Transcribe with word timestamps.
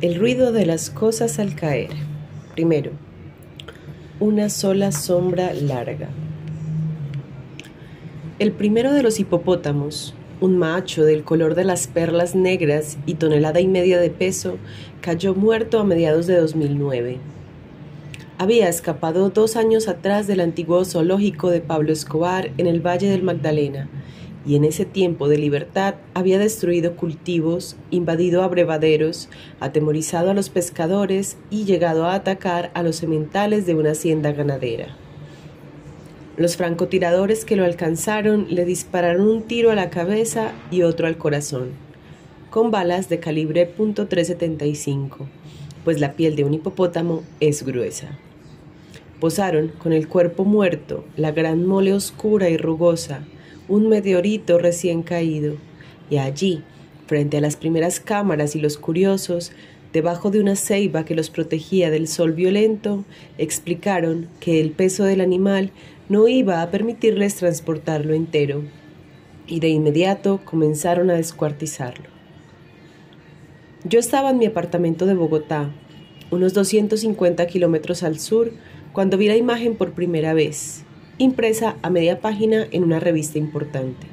El 0.00 0.14
ruido 0.14 0.52
de 0.52 0.64
las 0.64 0.90
cosas 0.90 1.40
al 1.40 1.56
caer. 1.56 1.90
Primero, 2.54 2.92
una 4.20 4.48
sola 4.48 4.92
sombra 4.92 5.52
larga. 5.52 6.08
El 8.38 8.52
primero 8.52 8.92
de 8.92 9.02
los 9.02 9.18
hipopótamos, 9.18 10.14
un 10.40 10.56
macho 10.56 11.04
del 11.04 11.24
color 11.24 11.56
de 11.56 11.64
las 11.64 11.88
perlas 11.88 12.36
negras 12.36 12.96
y 13.06 13.14
tonelada 13.14 13.58
y 13.60 13.66
media 13.66 13.98
de 13.98 14.10
peso, 14.10 14.58
cayó 15.00 15.34
muerto 15.34 15.80
a 15.80 15.84
mediados 15.84 16.28
de 16.28 16.36
2009. 16.36 17.18
Había 18.38 18.68
escapado 18.68 19.30
dos 19.30 19.56
años 19.56 19.88
atrás 19.88 20.28
del 20.28 20.38
antiguo 20.38 20.84
zoológico 20.84 21.50
de 21.50 21.60
Pablo 21.60 21.92
Escobar 21.92 22.52
en 22.56 22.68
el 22.68 22.86
Valle 22.86 23.10
del 23.10 23.24
Magdalena, 23.24 23.88
y 24.48 24.56
en 24.56 24.64
ese 24.64 24.86
tiempo 24.86 25.28
de 25.28 25.36
libertad 25.36 25.96
había 26.14 26.38
destruido 26.38 26.96
cultivos, 26.96 27.76
invadido 27.90 28.42
abrevaderos, 28.42 29.28
atemorizado 29.60 30.30
a 30.30 30.34
los 30.34 30.48
pescadores 30.48 31.36
y 31.50 31.66
llegado 31.66 32.06
a 32.06 32.14
atacar 32.14 32.70
a 32.72 32.82
los 32.82 32.96
sementales 32.96 33.66
de 33.66 33.74
una 33.74 33.90
hacienda 33.90 34.32
ganadera. 34.32 34.96
Los 36.38 36.56
francotiradores 36.56 37.44
que 37.44 37.56
lo 37.56 37.64
alcanzaron 37.66 38.46
le 38.48 38.64
dispararon 38.64 39.28
un 39.28 39.42
tiro 39.42 39.70
a 39.70 39.74
la 39.74 39.90
cabeza 39.90 40.52
y 40.70 40.80
otro 40.80 41.06
al 41.06 41.18
corazón, 41.18 41.72
con 42.48 42.70
balas 42.70 43.10
de 43.10 43.20
calibre 43.20 43.70
.375, 43.76 45.26
pues 45.84 46.00
la 46.00 46.14
piel 46.14 46.36
de 46.36 46.44
un 46.44 46.54
hipopótamo 46.54 47.22
es 47.40 47.64
gruesa. 47.64 48.16
Posaron 49.20 49.72
con 49.78 49.92
el 49.92 50.08
cuerpo 50.08 50.46
muerto, 50.46 51.04
la 51.18 51.32
gran 51.32 51.66
mole 51.66 51.92
oscura 51.92 52.48
y 52.48 52.56
rugosa, 52.56 53.26
un 53.68 53.88
meteorito 53.88 54.58
recién 54.58 55.02
caído, 55.02 55.56
y 56.10 56.16
allí, 56.16 56.62
frente 57.06 57.36
a 57.36 57.40
las 57.40 57.56
primeras 57.56 58.00
cámaras 58.00 58.56
y 58.56 58.60
los 58.60 58.78
curiosos, 58.78 59.52
debajo 59.92 60.30
de 60.30 60.40
una 60.40 60.56
ceiba 60.56 61.04
que 61.04 61.14
los 61.14 61.30
protegía 61.30 61.90
del 61.90 62.08
sol 62.08 62.32
violento, 62.32 63.04
explicaron 63.36 64.28
que 64.40 64.60
el 64.60 64.70
peso 64.70 65.04
del 65.04 65.20
animal 65.20 65.70
no 66.08 66.28
iba 66.28 66.62
a 66.62 66.70
permitirles 66.70 67.36
transportarlo 67.36 68.14
entero, 68.14 68.62
y 69.46 69.60
de 69.60 69.68
inmediato 69.68 70.40
comenzaron 70.44 71.10
a 71.10 71.14
descuartizarlo. 71.14 72.06
Yo 73.84 73.98
estaba 73.98 74.30
en 74.30 74.38
mi 74.38 74.46
apartamento 74.46 75.06
de 75.06 75.14
Bogotá, 75.14 75.70
unos 76.30 76.52
250 76.52 77.46
kilómetros 77.46 78.02
al 78.02 78.18
sur, 78.18 78.52
cuando 78.92 79.16
vi 79.16 79.28
la 79.28 79.36
imagen 79.36 79.76
por 79.76 79.92
primera 79.92 80.34
vez, 80.34 80.84
impresa 81.18 81.76
a 81.82 81.90
media 81.90 82.20
página 82.20 82.66
en 82.70 82.84
una 82.84 83.00
revista 83.00 83.38
importante. 83.38 84.06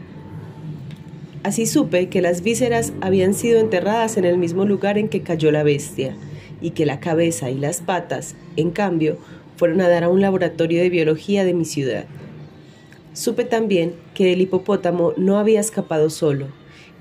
Así 1.43 1.67
supe 1.67 2.09
que 2.09 2.21
las 2.21 2.41
vísceras 2.41 2.91
habían 3.01 3.35
sido 3.35 3.59
enterradas 3.59 4.17
en 4.17 4.25
el 4.25 4.37
mismo 4.37 4.65
lugar 4.65 4.97
en 4.97 5.09
que 5.09 5.21
cayó 5.21 5.51
la 5.51 5.63
bestia, 5.63 6.15
y 6.61 6.71
que 6.71 6.85
la 6.87 6.99
cabeza 6.99 7.51
y 7.51 7.59
las 7.59 7.81
patas, 7.81 8.35
en 8.55 8.71
cambio, 8.71 9.19
fueron 9.55 9.81
a 9.81 9.87
dar 9.87 10.03
a 10.03 10.09
un 10.09 10.21
laboratorio 10.21 10.81
de 10.81 10.89
biología 10.89 11.45
de 11.45 11.53
mi 11.53 11.65
ciudad. 11.65 12.05
Supe 13.13 13.45
también 13.45 13.93
que 14.13 14.33
el 14.33 14.41
hipopótamo 14.41 15.13
no 15.15 15.37
había 15.37 15.59
escapado 15.59 16.09
solo. 16.09 16.47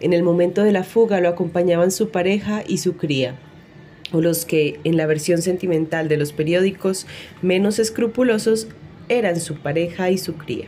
En 0.01 0.13
el 0.13 0.23
momento 0.23 0.63
de 0.63 0.73
la 0.73 0.85
fuga 0.85 1.21
lo 1.21 1.29
acompañaban 1.29 1.91
su 1.91 2.11
pareja 2.11 2.63
y 2.67 2.79
su 2.79 2.97
cría, 2.97 3.37
o 4.13 4.21
los 4.21 4.45
que, 4.45 4.79
en 4.85 4.97
la 4.97 5.07
versión 5.07 5.41
sentimental 5.41 6.09
de 6.09 6.19
los 6.19 6.33
periódicos 6.33 7.07
menos 7.43 7.79
escrupulosos, 7.79 8.69
eran 9.09 9.41
su 9.41 9.57
pareja 9.57 10.11
y 10.11 10.19
su 10.19 10.35
cría, 10.35 10.67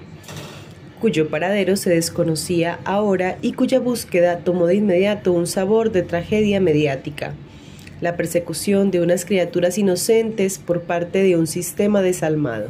cuyo 1.00 1.28
paradero 1.28 1.76
se 1.76 1.90
desconocía 1.90 2.78
ahora 2.84 3.38
y 3.42 3.52
cuya 3.52 3.80
búsqueda 3.80 4.38
tomó 4.38 4.66
de 4.66 4.76
inmediato 4.76 5.32
un 5.32 5.46
sabor 5.46 5.92
de 5.92 6.02
tragedia 6.02 6.60
mediática, 6.60 7.34
la 8.00 8.16
persecución 8.16 8.90
de 8.90 9.00
unas 9.00 9.24
criaturas 9.24 9.78
inocentes 9.78 10.58
por 10.58 10.82
parte 10.82 11.22
de 11.22 11.36
un 11.36 11.46
sistema 11.46 12.02
desalmado. 12.02 12.68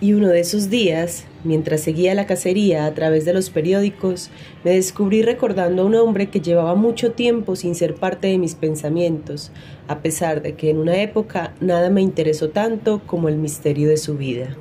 Y 0.00 0.12
uno 0.12 0.28
de 0.28 0.40
esos 0.40 0.68
días, 0.68 1.24
mientras 1.46 1.80
seguía 1.80 2.14
la 2.14 2.26
cacería 2.26 2.86
a 2.86 2.94
través 2.94 3.24
de 3.24 3.32
los 3.32 3.50
periódicos, 3.50 4.30
me 4.64 4.72
descubrí 4.72 5.22
recordando 5.22 5.82
a 5.82 5.86
un 5.86 5.94
hombre 5.94 6.28
que 6.28 6.40
llevaba 6.40 6.74
mucho 6.74 7.12
tiempo 7.12 7.56
sin 7.56 7.74
ser 7.74 7.94
parte 7.94 8.28
de 8.28 8.38
mis 8.38 8.54
pensamientos, 8.54 9.52
a 9.88 10.00
pesar 10.00 10.42
de 10.42 10.54
que 10.54 10.70
en 10.70 10.78
una 10.78 11.00
época 11.00 11.54
nada 11.60 11.90
me 11.90 12.02
interesó 12.02 12.50
tanto 12.50 13.00
como 13.06 13.28
el 13.28 13.36
misterio 13.36 13.88
de 13.88 13.96
su 13.96 14.16
vida. 14.16 14.56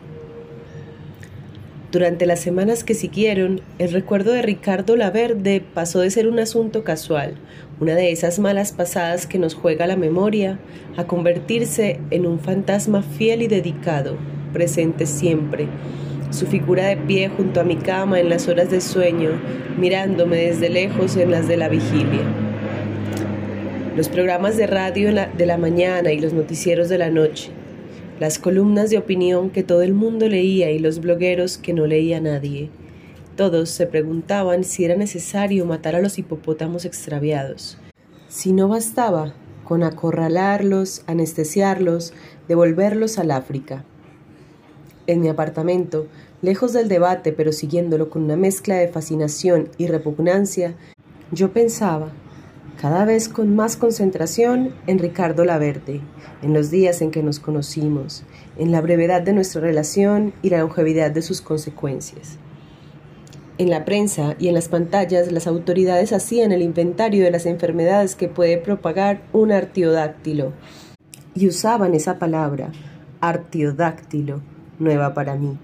Durante 1.91 2.25
las 2.25 2.41
semanas 2.41 2.83
que 2.83 2.93
siguieron, 2.93 3.61
el 3.79 3.93
recuerdo 3.93 4.33
de 4.33 4.41
Ricardo 4.41 4.97
Laverde 4.97 5.61
pasó 5.61 6.01
de 6.01 6.11
ser 6.11 6.27
un 6.27 6.39
asunto 6.39 6.83
casual, 6.83 7.35
una 7.79 7.95
de 7.95 8.11
esas 8.11 8.37
malas 8.37 8.73
pasadas 8.73 9.25
que 9.25 9.39
nos 9.39 9.55
juega 9.55 9.87
la 9.87 9.95
memoria, 9.95 10.59
a 10.97 11.07
convertirse 11.07 12.01
en 12.11 12.25
un 12.25 12.39
fantasma 12.39 13.01
fiel 13.01 13.43
y 13.43 13.47
dedicado, 13.47 14.17
presente 14.51 15.05
siempre, 15.05 15.69
su 16.35 16.45
figura 16.47 16.87
de 16.87 16.97
pie 16.97 17.29
junto 17.29 17.61
a 17.61 17.63
mi 17.63 17.77
cama 17.77 18.19
en 18.19 18.29
las 18.29 18.49
horas 18.49 18.69
de 18.69 18.81
sueño, 18.81 19.31
mirándome 19.77 20.35
desde 20.35 20.69
lejos 20.69 21.15
en 21.15 21.31
las 21.31 21.47
de 21.47 21.55
la 21.55 21.69
vigilia. 21.69 22.23
Los 23.95 24.09
programas 24.09 24.57
de 24.57 24.67
radio 24.67 25.13
de 25.13 25.45
la 25.45 25.57
mañana 25.57 26.11
y 26.11 26.19
los 26.19 26.33
noticieros 26.33 26.89
de 26.89 26.97
la 26.97 27.09
noche, 27.09 27.51
las 28.19 28.37
columnas 28.37 28.89
de 28.89 28.97
opinión 28.97 29.49
que 29.49 29.63
todo 29.63 29.81
el 29.81 29.93
mundo 29.93 30.27
leía 30.27 30.71
y 30.71 30.79
los 30.79 30.99
blogueros 30.99 31.57
que 31.57 31.71
no 31.71 31.87
leía 31.87 32.19
nadie. 32.19 32.69
Todos 33.37 33.69
se 33.69 33.87
preguntaban 33.87 34.65
si 34.65 34.83
era 34.83 34.95
necesario 34.95 35.65
matar 35.65 35.95
a 35.95 36.01
los 36.01 36.19
hipopótamos 36.19 36.83
extraviados. 36.83 37.77
Si 38.27 38.51
no 38.51 38.67
bastaba 38.67 39.33
con 39.63 39.83
acorralarlos, 39.83 41.03
anestesiarlos, 41.07 42.13
devolverlos 42.49 43.19
al 43.19 43.31
África. 43.31 43.85
En 45.07 45.21
mi 45.21 45.29
apartamento, 45.29 46.07
lejos 46.41 46.73
del 46.73 46.87
debate 46.87 47.31
pero 47.31 47.51
siguiéndolo 47.51 48.09
con 48.09 48.23
una 48.23 48.35
mezcla 48.35 48.75
de 48.75 48.87
fascinación 48.87 49.69
y 49.77 49.87
repugnancia, 49.87 50.75
yo 51.31 51.51
pensaba, 51.51 52.11
cada 52.79 53.05
vez 53.05 53.29
con 53.29 53.55
más 53.55 53.77
concentración, 53.77 54.75
en 54.85 54.99
Ricardo 54.99 55.45
Laverde, 55.45 56.01
en 56.41 56.53
los 56.53 56.69
días 56.69 57.01
en 57.01 57.09
que 57.09 57.23
nos 57.23 57.39
conocimos, 57.39 58.23
en 58.57 58.71
la 58.71 58.81
brevedad 58.81 59.21
de 59.21 59.33
nuestra 59.33 59.61
relación 59.61 60.33
y 60.41 60.49
la 60.49 60.59
longevidad 60.59 61.11
de 61.11 61.21
sus 61.21 61.41
consecuencias. 61.41 62.37
En 63.57 63.69
la 63.69 63.85
prensa 63.85 64.35
y 64.37 64.49
en 64.49 64.53
las 64.53 64.67
pantallas 64.67 65.31
las 65.31 65.47
autoridades 65.47 66.11
hacían 66.11 66.51
el 66.51 66.61
inventario 66.61 67.23
de 67.23 67.31
las 67.31 67.45
enfermedades 67.45 68.15
que 68.15 68.27
puede 68.27 68.57
propagar 68.57 69.21
un 69.31 69.53
artiodáctilo 69.53 70.51
y 71.33 71.47
usaban 71.47 71.93
esa 71.93 72.19
palabra, 72.19 72.71
artiodáctilo, 73.21 74.41
nueva 74.77 75.13
para 75.13 75.35
mí. 75.35 75.57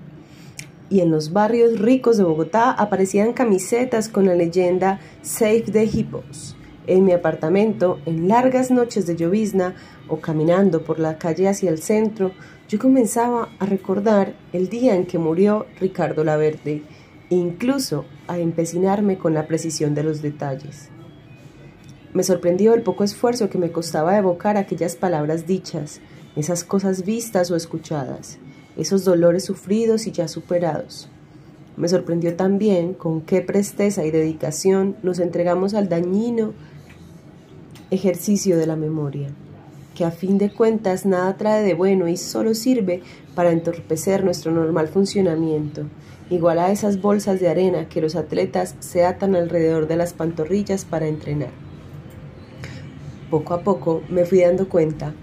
Y 0.91 0.99
en 0.99 1.09
los 1.09 1.31
barrios 1.31 1.79
ricos 1.79 2.17
de 2.17 2.25
Bogotá 2.25 2.69
aparecían 2.69 3.31
camisetas 3.31 4.09
con 4.09 4.25
la 4.25 4.35
leyenda 4.35 4.99
Save 5.21 5.63
the 5.71 5.85
Hippos. 5.85 6.57
En 6.85 7.05
mi 7.05 7.13
apartamento, 7.13 7.99
en 8.05 8.27
largas 8.27 8.71
noches 8.71 9.07
de 9.07 9.15
llovizna 9.15 9.73
o 10.09 10.19
caminando 10.19 10.83
por 10.83 10.99
la 10.99 11.17
calle 11.17 11.47
hacia 11.47 11.69
el 11.69 11.81
centro, 11.81 12.33
yo 12.67 12.77
comenzaba 12.77 13.47
a 13.59 13.65
recordar 13.65 14.33
el 14.51 14.67
día 14.67 14.93
en 14.93 15.05
que 15.05 15.17
murió 15.17 15.65
Ricardo 15.79 16.25
Laverde 16.25 16.83
incluso 17.29 18.03
a 18.27 18.39
empecinarme 18.39 19.17
con 19.17 19.33
la 19.33 19.47
precisión 19.47 19.95
de 19.95 20.03
los 20.03 20.21
detalles. 20.21 20.89
Me 22.13 22.23
sorprendió 22.23 22.73
el 22.73 22.81
poco 22.81 23.05
esfuerzo 23.05 23.49
que 23.49 23.57
me 23.57 23.71
costaba 23.71 24.17
evocar 24.17 24.57
aquellas 24.57 24.97
palabras 24.97 25.47
dichas, 25.47 26.01
esas 26.35 26.65
cosas 26.65 27.05
vistas 27.05 27.49
o 27.49 27.55
escuchadas 27.55 28.37
esos 28.77 29.05
dolores 29.05 29.45
sufridos 29.45 30.07
y 30.07 30.11
ya 30.11 30.27
superados. 30.27 31.09
Me 31.77 31.87
sorprendió 31.87 32.35
también 32.35 32.93
con 32.93 33.21
qué 33.21 33.41
presteza 33.41 34.05
y 34.05 34.11
dedicación 34.11 34.95
nos 35.03 35.19
entregamos 35.19 35.73
al 35.73 35.89
dañino 35.89 36.53
ejercicio 37.91 38.57
de 38.57 38.67
la 38.67 38.75
memoria, 38.75 39.29
que 39.95 40.05
a 40.05 40.11
fin 40.11 40.37
de 40.37 40.51
cuentas 40.51 41.05
nada 41.05 41.37
trae 41.37 41.63
de 41.63 41.73
bueno 41.73 42.07
y 42.07 42.17
solo 42.17 42.53
sirve 42.53 43.01
para 43.35 43.51
entorpecer 43.51 44.23
nuestro 44.23 44.51
normal 44.51 44.87
funcionamiento, 44.87 45.83
igual 46.29 46.59
a 46.59 46.71
esas 46.71 47.01
bolsas 47.01 47.39
de 47.39 47.49
arena 47.49 47.89
que 47.89 48.01
los 48.01 48.15
atletas 48.15 48.75
se 48.79 49.05
atan 49.05 49.35
alrededor 49.35 49.87
de 49.87 49.97
las 49.97 50.13
pantorrillas 50.13 50.85
para 50.85 51.07
entrenar. 51.07 51.51
Poco 53.29 53.53
a 53.53 53.63
poco 53.63 54.01
me 54.09 54.25
fui 54.25 54.41
dando 54.41 54.67
cuenta, 54.67 55.13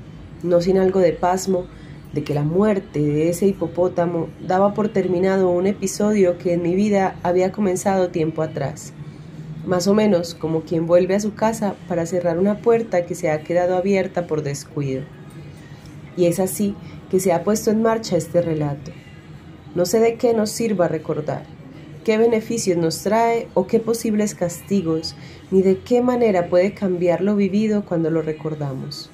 no 0.42 0.60
sin 0.60 0.78
algo 0.78 1.00
de 1.00 1.12
pasmo, 1.12 1.66
de 2.12 2.24
que 2.24 2.34
la 2.34 2.42
muerte 2.42 3.00
de 3.00 3.28
ese 3.28 3.46
hipopótamo 3.46 4.28
daba 4.46 4.74
por 4.74 4.88
terminado 4.88 5.50
un 5.50 5.66
episodio 5.66 6.38
que 6.38 6.54
en 6.54 6.62
mi 6.62 6.74
vida 6.74 7.16
había 7.22 7.52
comenzado 7.52 8.08
tiempo 8.08 8.42
atrás, 8.42 8.92
más 9.66 9.86
o 9.86 9.94
menos 9.94 10.34
como 10.34 10.62
quien 10.62 10.86
vuelve 10.86 11.14
a 11.14 11.20
su 11.20 11.34
casa 11.34 11.74
para 11.86 12.06
cerrar 12.06 12.38
una 12.38 12.58
puerta 12.58 13.04
que 13.04 13.14
se 13.14 13.30
ha 13.30 13.42
quedado 13.42 13.76
abierta 13.76 14.26
por 14.26 14.42
descuido. 14.42 15.02
Y 16.16 16.26
es 16.26 16.40
así 16.40 16.74
que 17.10 17.20
se 17.20 17.32
ha 17.32 17.44
puesto 17.44 17.70
en 17.70 17.82
marcha 17.82 18.16
este 18.16 18.40
relato. 18.40 18.90
No 19.74 19.84
sé 19.84 20.00
de 20.00 20.16
qué 20.16 20.32
nos 20.32 20.50
sirva 20.50 20.88
recordar, 20.88 21.44
qué 22.04 22.16
beneficios 22.16 22.78
nos 22.78 23.02
trae 23.02 23.48
o 23.52 23.66
qué 23.66 23.80
posibles 23.80 24.34
castigos, 24.34 25.14
ni 25.50 25.60
de 25.60 25.78
qué 25.78 26.00
manera 26.00 26.48
puede 26.48 26.72
cambiar 26.72 27.20
lo 27.20 27.36
vivido 27.36 27.84
cuando 27.84 28.10
lo 28.10 28.22
recordamos. 28.22 29.10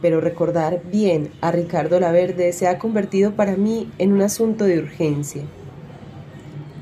Pero 0.00 0.20
recordar 0.20 0.82
bien 0.90 1.30
a 1.40 1.50
Ricardo 1.50 1.98
Laverde 1.98 2.52
se 2.52 2.68
ha 2.68 2.78
convertido 2.78 3.32
para 3.32 3.56
mí 3.56 3.90
en 3.98 4.12
un 4.12 4.22
asunto 4.22 4.64
de 4.64 4.78
urgencia. 4.78 5.42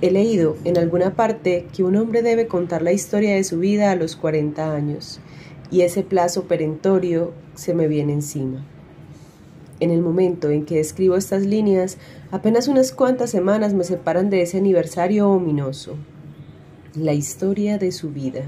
He 0.02 0.10
leído 0.10 0.56
en 0.64 0.76
alguna 0.76 1.14
parte 1.14 1.66
que 1.74 1.82
un 1.82 1.96
hombre 1.96 2.20
debe 2.20 2.46
contar 2.46 2.82
la 2.82 2.92
historia 2.92 3.34
de 3.34 3.44
su 3.44 3.58
vida 3.58 3.90
a 3.90 3.96
los 3.96 4.14
40 4.16 4.74
años, 4.74 5.20
y 5.70 5.80
ese 5.80 6.02
plazo 6.02 6.44
perentorio 6.44 7.32
se 7.54 7.72
me 7.72 7.88
viene 7.88 8.12
encima. 8.12 8.64
En 9.80 9.90
el 9.90 10.02
momento 10.02 10.50
en 10.50 10.64
que 10.64 10.80
escribo 10.80 11.16
estas 11.16 11.44
líneas, 11.44 11.98
apenas 12.30 12.68
unas 12.68 12.92
cuantas 12.92 13.30
semanas 13.30 13.72
me 13.72 13.84
separan 13.84 14.28
de 14.28 14.42
ese 14.42 14.58
aniversario 14.58 15.30
ominoso. 15.30 15.96
La 16.94 17.12
historia 17.12 17.78
de 17.78 17.92
su 17.92 18.10
vida. 18.10 18.42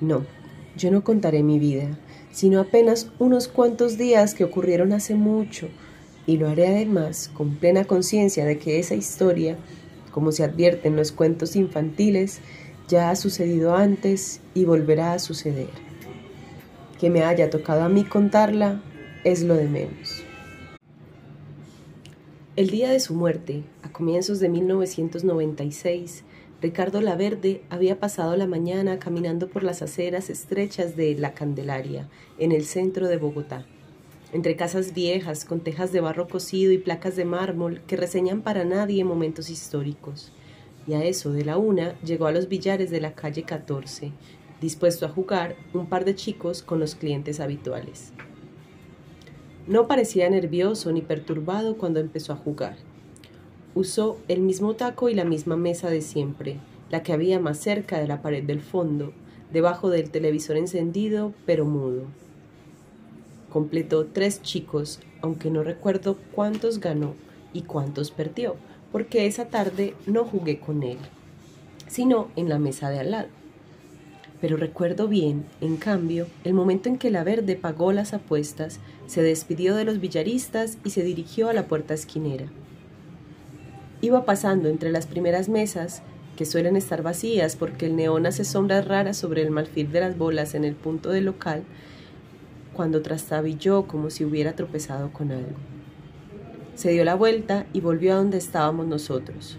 No, 0.00 0.24
yo 0.76 0.90
no 0.90 1.04
contaré 1.04 1.42
mi 1.42 1.58
vida, 1.58 1.98
sino 2.34 2.60
apenas 2.60 3.08
unos 3.20 3.46
cuantos 3.46 3.96
días 3.96 4.34
que 4.34 4.42
ocurrieron 4.42 4.92
hace 4.92 5.14
mucho, 5.14 5.68
y 6.26 6.36
lo 6.36 6.48
haré 6.48 6.66
además 6.66 7.30
con 7.32 7.54
plena 7.54 7.84
conciencia 7.84 8.44
de 8.44 8.58
que 8.58 8.80
esa 8.80 8.96
historia, 8.96 9.56
como 10.10 10.32
se 10.32 10.42
advierte 10.42 10.88
en 10.88 10.96
los 10.96 11.12
cuentos 11.12 11.54
infantiles, 11.54 12.40
ya 12.88 13.10
ha 13.10 13.16
sucedido 13.16 13.76
antes 13.76 14.40
y 14.52 14.64
volverá 14.64 15.12
a 15.12 15.20
suceder. 15.20 15.70
Que 16.98 17.08
me 17.08 17.22
haya 17.22 17.50
tocado 17.50 17.84
a 17.84 17.88
mí 17.88 18.02
contarla 18.04 18.82
es 19.22 19.42
lo 19.44 19.54
de 19.54 19.68
menos. 19.68 20.24
El 22.56 22.70
día 22.70 22.90
de 22.90 22.98
su 22.98 23.14
muerte, 23.14 23.62
a 23.82 23.92
comienzos 23.92 24.40
de 24.40 24.48
1996, 24.48 26.24
Ricardo 26.64 27.02
Laverde 27.02 27.60
había 27.68 28.00
pasado 28.00 28.38
la 28.38 28.46
mañana 28.46 28.98
caminando 28.98 29.48
por 29.48 29.62
las 29.62 29.82
aceras 29.82 30.30
estrechas 30.30 30.96
de 30.96 31.14
La 31.14 31.34
Candelaria, 31.34 32.08
en 32.38 32.52
el 32.52 32.64
centro 32.64 33.06
de 33.06 33.18
Bogotá, 33.18 33.66
entre 34.32 34.56
casas 34.56 34.94
viejas 34.94 35.44
con 35.44 35.60
tejas 35.60 35.92
de 35.92 36.00
barro 36.00 36.26
cocido 36.26 36.72
y 36.72 36.78
placas 36.78 37.16
de 37.16 37.26
mármol 37.26 37.82
que 37.86 37.98
reseñan 37.98 38.40
para 38.40 38.64
nadie 38.64 39.04
momentos 39.04 39.50
históricos. 39.50 40.32
Y 40.86 40.94
a 40.94 41.04
eso 41.04 41.32
de 41.32 41.44
la 41.44 41.58
una 41.58 42.00
llegó 42.00 42.24
a 42.24 42.32
los 42.32 42.48
billares 42.48 42.90
de 42.90 43.02
la 43.02 43.12
calle 43.12 43.42
14, 43.42 44.12
dispuesto 44.62 45.04
a 45.04 45.10
jugar 45.10 45.56
un 45.74 45.84
par 45.84 46.06
de 46.06 46.14
chicos 46.14 46.62
con 46.62 46.80
los 46.80 46.94
clientes 46.94 47.40
habituales. 47.40 48.14
No 49.66 49.86
parecía 49.86 50.30
nervioso 50.30 50.90
ni 50.92 51.02
perturbado 51.02 51.76
cuando 51.76 52.00
empezó 52.00 52.32
a 52.32 52.36
jugar. 52.36 52.78
Usó 53.74 54.18
el 54.28 54.40
mismo 54.40 54.74
taco 54.74 55.08
y 55.08 55.14
la 55.14 55.24
misma 55.24 55.56
mesa 55.56 55.90
de 55.90 56.00
siempre, 56.00 56.58
la 56.90 57.02
que 57.02 57.12
había 57.12 57.40
más 57.40 57.58
cerca 57.58 57.98
de 57.98 58.06
la 58.06 58.22
pared 58.22 58.42
del 58.42 58.60
fondo, 58.60 59.12
debajo 59.52 59.90
del 59.90 60.10
televisor 60.10 60.56
encendido 60.56 61.32
pero 61.46 61.64
mudo. 61.64 62.02
Completó 63.50 64.06
tres 64.06 64.42
chicos, 64.42 65.00
aunque 65.22 65.50
no 65.50 65.62
recuerdo 65.62 66.16
cuántos 66.32 66.80
ganó 66.80 67.14
y 67.52 67.62
cuántos 67.62 68.10
perdió, 68.10 68.56
porque 68.92 69.26
esa 69.26 69.46
tarde 69.46 69.94
no 70.06 70.24
jugué 70.24 70.60
con 70.60 70.82
él, 70.82 70.98
sino 71.88 72.28
en 72.36 72.48
la 72.48 72.58
mesa 72.58 72.90
de 72.90 73.00
al 73.00 73.10
lado 73.10 73.28
pero 74.44 74.58
recuerdo 74.58 75.08
bien, 75.08 75.46
en 75.62 75.78
cambio, 75.78 76.26
el 76.44 76.52
momento 76.52 76.90
en 76.90 76.98
que 76.98 77.10
la 77.10 77.24
verde 77.24 77.56
pagó 77.56 77.92
las 77.92 78.12
apuestas, 78.12 78.78
se 79.06 79.22
despidió 79.22 79.74
de 79.74 79.84
los 79.84 80.00
billaristas 80.00 80.76
y 80.84 80.90
se 80.90 81.02
dirigió 81.02 81.48
a 81.48 81.54
la 81.54 81.66
puerta 81.66 81.94
esquinera. 81.94 82.44
Iba 84.04 84.26
pasando 84.26 84.68
entre 84.68 84.92
las 84.92 85.06
primeras 85.06 85.48
mesas, 85.48 86.02
que 86.36 86.44
suelen 86.44 86.76
estar 86.76 87.02
vacías 87.02 87.56
porque 87.56 87.86
el 87.86 87.96
neón 87.96 88.26
hace 88.26 88.44
sombras 88.44 88.86
raras 88.86 89.16
sobre 89.16 89.40
el 89.40 89.50
malfil 89.50 89.90
de 89.92 90.00
las 90.00 90.18
bolas 90.18 90.54
en 90.54 90.64
el 90.64 90.74
punto 90.74 91.08
del 91.08 91.24
local, 91.24 91.62
cuando 92.74 93.00
trastabilló 93.00 93.86
como 93.86 94.10
si 94.10 94.26
hubiera 94.26 94.52
tropezado 94.52 95.10
con 95.10 95.32
algo. 95.32 95.56
Se 96.74 96.90
dio 96.90 97.02
la 97.02 97.14
vuelta 97.14 97.64
y 97.72 97.80
volvió 97.80 98.12
a 98.12 98.16
donde 98.16 98.36
estábamos 98.36 98.86
nosotros. 98.86 99.56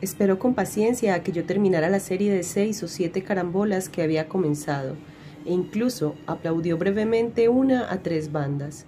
Esperó 0.00 0.38
con 0.38 0.54
paciencia 0.54 1.14
a 1.14 1.24
que 1.24 1.32
yo 1.32 1.44
terminara 1.44 1.90
la 1.90 1.98
serie 1.98 2.32
de 2.32 2.44
seis 2.44 2.84
o 2.84 2.86
siete 2.86 3.24
carambolas 3.24 3.88
que 3.88 4.02
había 4.02 4.28
comenzado, 4.28 4.94
e 5.44 5.52
incluso 5.52 6.14
aplaudió 6.28 6.78
brevemente 6.78 7.48
una 7.48 7.92
a 7.92 8.04
tres 8.04 8.30
bandas. 8.30 8.86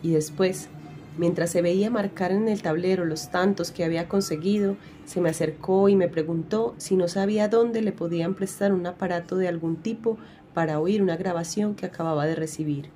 Y 0.00 0.12
después, 0.12 0.68
mientras 1.16 1.50
se 1.50 1.62
veía 1.62 1.90
marcar 1.90 2.32
en 2.32 2.48
el 2.48 2.62
tablero 2.62 3.04
los 3.04 3.30
tantos 3.30 3.70
que 3.70 3.84
había 3.84 4.08
conseguido, 4.08 4.76
se 5.04 5.20
me 5.20 5.30
acercó 5.30 5.88
y 5.88 5.96
me 5.96 6.08
preguntó 6.08 6.74
si 6.78 6.96
no 6.96 7.08
sabía 7.08 7.48
dónde 7.48 7.82
le 7.82 7.92
podían 7.92 8.34
prestar 8.34 8.72
un 8.72 8.86
aparato 8.86 9.36
de 9.36 9.48
algún 9.48 9.76
tipo 9.76 10.18
para 10.54 10.80
oír 10.80 11.02
una 11.02 11.16
grabación 11.16 11.74
que 11.74 11.86
acababa 11.86 12.26
de 12.26 12.34
recibir. 12.34 12.90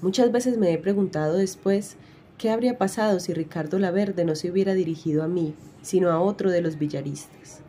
Muchas 0.00 0.32
veces 0.32 0.58
me 0.58 0.72
he 0.72 0.78
preguntado 0.78 1.36
después 1.36 1.96
qué 2.38 2.50
habría 2.50 2.78
pasado 2.78 3.20
si 3.20 3.32
Ricardo 3.32 3.78
Laverde 3.78 4.24
no 4.24 4.34
se 4.34 4.50
hubiera 4.50 4.74
dirigido 4.74 5.22
a 5.22 5.28
mí 5.28 5.54
sino 5.84 6.10
a 6.10 6.20
otro 6.20 6.50
de 6.50 6.62
los 6.62 6.78
villaristas. 6.78 7.60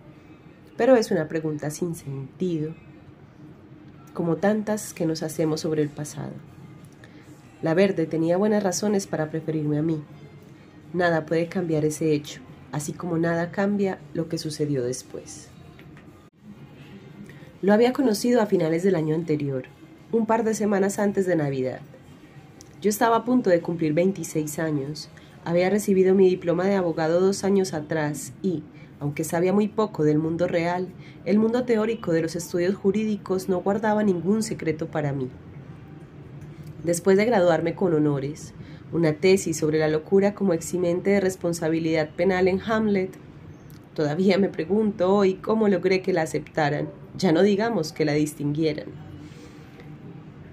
Pero 0.78 0.96
es 0.96 1.12
una 1.12 1.28
pregunta 1.28 1.70
sin 1.70 1.96
sentido, 1.96 2.74
como 4.14 4.38
tantas 4.38 4.94
que 4.94 5.06
nos 5.06 5.22
hacemos 5.22 5.62
sobre 5.62 5.82
el 5.82 5.90
pasado. 5.90 6.32
La 7.62 7.74
verde 7.74 8.06
tenía 8.06 8.38
buenas 8.38 8.64
razones 8.64 9.08
para 9.08 9.30
preferirme 9.30 9.78
a 9.78 9.82
mí. 9.82 10.02
Nada 10.94 11.26
puede 11.26 11.48
cambiar 11.48 11.86
ese 11.86 12.14
hecho, 12.14 12.42
así 12.72 12.94
como 12.94 13.18
nada 13.18 13.52
cambia 13.52 14.00
lo 14.14 14.30
que 14.30 14.38
sucedió 14.38 14.84
después. 14.84 15.50
Lo 17.62 17.74
había 17.74 17.94
conocido 17.94 18.42
a 18.42 18.46
finales 18.46 18.84
del 18.84 18.96
año 18.96 19.16
anterior, 19.16 19.66
un 20.12 20.26
par 20.26 20.44
de 20.44 20.54
semanas 20.54 21.00
antes 21.00 21.26
de 21.26 21.36
Navidad. 21.36 21.80
Yo 22.82 22.90
estaba 22.90 23.18
a 23.18 23.26
punto 23.26 23.50
de 23.50 23.62
cumplir 23.62 23.94
26 23.94 24.60
años 24.60 25.10
había 25.46 25.70
recibido 25.70 26.16
mi 26.16 26.28
diploma 26.28 26.66
de 26.66 26.74
abogado 26.74 27.22
dos 27.22 27.44
años 27.44 27.76
atrás 27.76 28.34
y, 28.42 28.64
aunque 29.00 29.24
sabía 29.24 29.54
muy 29.54 29.68
poco 29.68 30.04
del 30.04 30.18
mundo 30.18 30.48
real, 30.48 30.88
el 31.24 31.38
mundo 31.38 31.66
teórico 31.66 32.12
de 32.12 32.24
los 32.24 32.36
estudios 32.36 32.74
jurídicos 32.74 33.48
no 33.48 33.60
guardaba 33.62 34.04
ningún 34.04 34.42
secreto 34.42 34.88
para 34.88 35.14
mí. 35.14 35.30
Después 36.86 37.18
de 37.18 37.26
graduarme 37.26 37.74
con 37.74 37.96
honores, 37.96 38.54
una 38.94 39.14
tesis 39.14 39.58
sobre 39.58 39.80
la 39.80 39.88
locura 39.88 40.36
como 40.36 40.54
eximente 40.54 41.10
de 41.10 41.20
responsabilidad 41.20 42.12
penal 42.12 42.48
en 42.48 42.62
Hamlet, 42.62 43.10
todavía 43.96 44.38
me 44.38 44.50
pregunto 44.50 45.12
hoy 45.12 45.34
cómo 45.34 45.68
logré 45.68 46.04
que 46.04 46.14
la 46.14 46.22
aceptaran, 46.22 46.90
ya 47.18 47.32
no 47.32 47.42
digamos 47.42 47.92
que 47.92 48.06
la 48.06 48.14
distinguieran. 48.14 48.86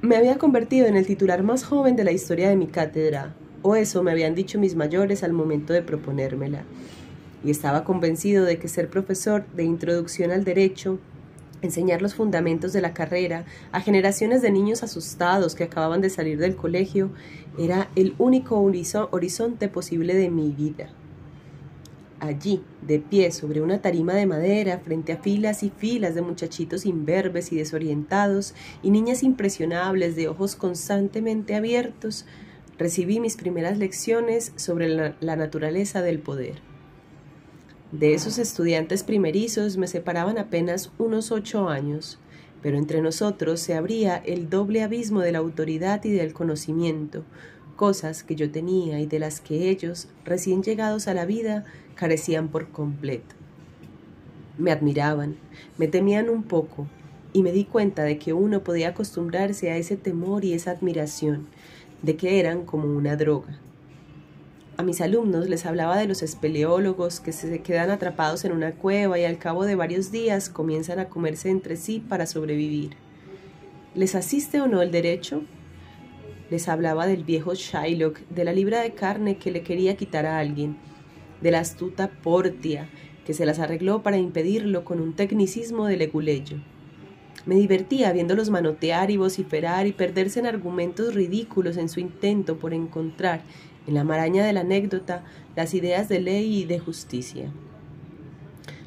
Me 0.01 0.17
había 0.17 0.39
convertido 0.39 0.87
en 0.87 0.97
el 0.97 1.07
titular 1.07 1.43
más 1.43 1.65
joven 1.65 1.97
de 1.97 2.05
la 2.05 2.13
historia 2.13 2.49
de 2.49 2.57
mi 2.57 2.67
cátedra, 2.67 3.35
o 3.61 3.77
eso 3.77 4.03
me 4.03 4.11
habían 4.11 4.35
dicho 4.35 4.59
mis 4.59 4.75
mayores 4.75 5.23
al 5.23 5.35
momento 5.35 5.75
de 5.75 5.83
proponérmela. 5.83 6.65
Y 7.45 7.51
estaba 7.51 7.85
convencido 7.85 8.47
de 8.47 8.59
que 8.59 8.69
ser 8.69 8.89
profesor 8.89 9.45
de 9.55 9.65
introducción 9.65 10.31
al 10.31 10.45
derecho, 10.45 10.99
enseñar 11.63 12.03
los 12.03 12.15
fundamentos 12.15 12.73
de 12.73 12.81
la 12.81 12.93
carrera 12.93 13.45
a 13.71 13.81
generaciones 13.81 14.43
de 14.43 14.51
niños 14.51 14.83
asustados 14.83 15.55
que 15.55 15.65
acababan 15.65 16.01
de 16.01 16.11
salir 16.11 16.39
del 16.39 16.57
colegio, 16.57 17.11
era 17.59 17.89
el 17.97 18.15
único 18.19 18.61
horizonte 18.61 19.69
posible 19.69 20.15
de 20.15 20.31
mi 20.31 20.51
vida. 20.51 20.91
Allí, 22.21 22.63
de 22.83 23.01
pie 23.01 23.33
sobre 23.33 23.63
una 23.63 23.81
tarima 23.81 24.15
de 24.15 24.27
madera, 24.27 24.79
frente 24.79 25.13
a 25.13 25.17
filas 25.17 25.65
y 25.65 25.71
filas 25.71 26.15
de 26.15 26.23
muchachitos 26.23 26.87
imberbes 26.87 27.51
y 27.51 27.57
desorientados, 27.57 28.55
y 28.81 28.91
niñas 28.91 29.25
impresionables 29.25 30.15
de 30.15 30.29
ojos 30.29 30.55
constantemente 30.55 31.57
abiertos, 31.57 32.25
recibí 32.79 33.19
mis 33.19 33.37
primeras 33.37 33.77
lecciones 33.77 34.53
sobre 34.57 34.89
la, 34.89 35.37
naturaleza 35.37 36.01
del 36.01 36.21
poder. 36.21 36.72
De 37.93 38.15
esos 38.15 38.39
estudiantes 38.39 39.03
primerizos 39.03 39.77
me 39.77 39.87
separaban 39.87 40.39
apenas 40.39 40.91
unos 40.97 41.31
ocho 41.31 41.69
años, 41.69 42.19
pero 42.63 42.79
entre 42.79 43.03
nosotros 43.03 43.61
se 43.61 43.75
abría 43.75 44.17
el 44.17 44.49
doble 44.49 44.83
abismo 44.83 45.21
de 45.21 45.33
la 45.33 45.41
autoridad 45.41 46.03
y 46.05 46.11
del 46.11 46.33
conocimiento, 46.33 47.23
cosas 47.77 48.23
que 48.23 48.35
yo 48.35 48.51
tenía 48.51 48.99
y 48.99 49.05
de 49.05 49.19
las 49.19 49.43
que 49.43 49.69
ellos, 49.69 50.09
recién 50.25 50.63
llegados 50.63 51.07
a 51.07 51.13
la 51.13 51.27
vida, 51.27 51.67
carecían 51.95 52.49
por 52.49 52.71
completo. 52.71 53.35
Me 54.57 54.73
admiraban, 54.73 55.37
me 55.77 55.87
temían 55.87 56.31
un 56.31 56.45
poco, 56.45 56.87
y 57.35 57.43
me 57.43 57.53
di 57.53 57.67
cuenta 57.67 58.05
de 58.05 58.17
que 58.17 58.33
uno 58.33 58.65
podía 58.65 58.89
acostumbrarse 58.89 59.71
a 59.71 59.77
ese 59.77 59.99
temor 59.99 60.47
y 60.47 60.55
esa 60.55 60.71
admiración, 60.71 61.47
de 62.01 62.17
que 62.17 62.41
eran 62.41 62.65
como 62.65 62.87
una 62.87 63.17
droga. 63.17 63.59
A 64.83 64.85
mis 64.85 65.01
alumnos 65.01 65.49
les 65.49 65.65
hablaba 65.65 65.97
de 65.97 66.09
los 66.09 66.25
espeleólogos 66.25 67.21
que 67.21 67.31
se 67.31 67.61
quedan 67.61 67.93
atrapados 67.93 68.45
en 68.45 68.51
una 68.51 68.73
cueva 68.73 69.17
y 69.17 69.25
al 69.25 69.39
cabo 69.39 69.65
de 69.65 69.77
varios 69.77 70.11
días 70.11 70.49
comienzan 70.49 70.99
a 70.99 71.09
comerse 71.09 71.51
entre 71.51 71.77
sí 71.77 72.01
para 72.01 72.27
sobrevivir. 72.27 72.97
¿Les 73.95 74.17
asiste 74.17 74.61
o 74.61 74.67
no 74.67 74.83
el 74.83 74.91
derecho? 74.91 75.45
Les 76.51 76.69
hablaba 76.69 77.07
del 77.07 77.23
viejo 77.23 77.55
Shylock, 77.55 78.23
de 78.29 78.45
la 78.45 78.53
libra 78.53 78.81
de 78.81 78.93
carne 78.93 79.37
que 79.37 79.53
le 79.53 79.63
quería 79.63 79.97
quitar 79.97 80.27
a 80.27 80.41
alguien, 80.41 80.77
de 81.41 81.53
la 81.53 81.61
astuta 81.61 82.11
Portia, 82.21 82.89
que 83.25 83.35
se 83.35 83.47
las 83.47 83.61
arregló 83.61 84.03
para 84.03 84.19
impedirlo 84.19 84.85
con 84.85 84.99
un 84.99 85.15
tecnicismo 85.15 85.87
de 85.87 85.97
leguleyo. 85.97 86.57
Me 87.47 87.55
divertía 87.55 88.13
viéndolos 88.13 88.51
manotear 88.51 89.13
y 89.13 89.17
vociferar 89.17 89.87
y 89.87 89.93
perderse 89.93 90.41
en 90.41 90.47
argumentos 90.47 91.15
ridículos 91.15 91.77
en 91.77 91.89
su 91.89 92.01
intento 92.01 92.59
por 92.59 92.75
encontrar, 92.75 93.43
en 93.87 93.95
la 93.95 94.05
maraña 94.05 94.45
de 94.45 94.53
la 94.53 94.61
anécdota, 94.61 95.25
las 95.57 95.75
ideas 95.75 96.09
de 96.09 96.21
ley 96.21 96.63
y 96.63 96.65
de 96.65 96.79
justicia. 96.79 97.51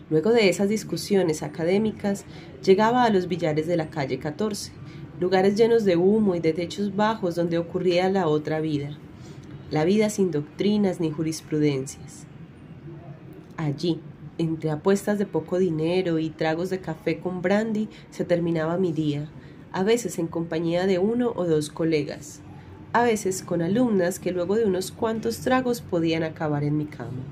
Luego 0.10 0.32
de 0.32 0.50
esas 0.50 0.70
discusiones 0.70 1.42
académicas, 1.42 2.26
llegaba 2.64 3.04
a 3.04 3.10
los 3.10 3.28
billares 3.28 3.68
de 3.68 3.78
la 3.78 3.90
calle 3.90 4.20
14, 4.20 4.72
lugares 5.20 5.56
llenos 5.56 5.84
de 5.84 5.96
humo 5.96 6.36
y 6.36 6.40
de 6.40 6.54
techos 6.54 6.96
bajos 6.96 7.36
donde 7.36 7.58
ocurría 7.58 8.10
la 8.10 8.28
otra 8.28 8.60
vida, 8.60 8.98
la 9.72 9.84
vida 9.84 10.10
sin 10.10 10.32
doctrinas 10.32 11.00
ni 11.00 11.10
jurisprudencias. 11.10 12.28
Allí, 13.58 14.00
entre 14.38 14.70
apuestas 14.70 15.18
de 15.18 15.26
poco 15.26 15.58
dinero 15.58 16.20
y 16.20 16.30
tragos 16.30 16.70
de 16.70 16.80
café 16.80 17.20
con 17.20 17.42
brandy, 17.42 17.90
se 18.12 18.26
terminaba 18.26 18.78
mi 18.78 18.92
día, 18.92 19.30
a 19.72 19.84
veces 19.84 20.20
en 20.20 20.28
compañía 20.28 20.86
de 20.86 21.00
uno 21.00 21.34
o 21.36 21.46
dos 21.46 21.70
colegas, 21.70 22.42
a 22.96 23.04
veces 23.04 23.44
con 23.44 23.62
alumnas 23.62 24.20
que 24.20 24.32
luego 24.32 24.56
de 24.56 24.64
unos 24.64 24.90
cuantos 24.94 25.40
tragos 25.40 25.82
podían 25.82 26.24
acabar 26.24 26.64
en 26.64 26.78
mi 26.78 26.86
cama. 26.86 27.26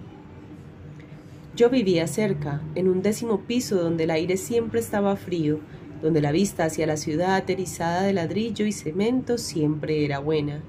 Yo 1.56 1.70
vivía 1.70 2.06
cerca, 2.08 2.62
en 2.76 2.90
un 2.90 3.02
décimo 3.02 3.40
piso 3.48 3.82
donde 3.82 4.04
el 4.04 4.12
aire 4.12 4.36
siempre 4.36 4.82
estaba 4.82 5.16
frío, 5.16 5.62
donde 6.02 6.20
la 6.20 6.34
vista 6.34 6.66
hacia 6.66 6.86
la 6.86 6.98
ciudad 6.98 7.50
erizada 7.50 8.02
de 8.02 8.12
ladrillo 8.12 8.66
y 8.66 8.74
cemento 8.74 9.38
siempre 9.38 10.04
era 10.04 10.20
buena, 10.20 10.60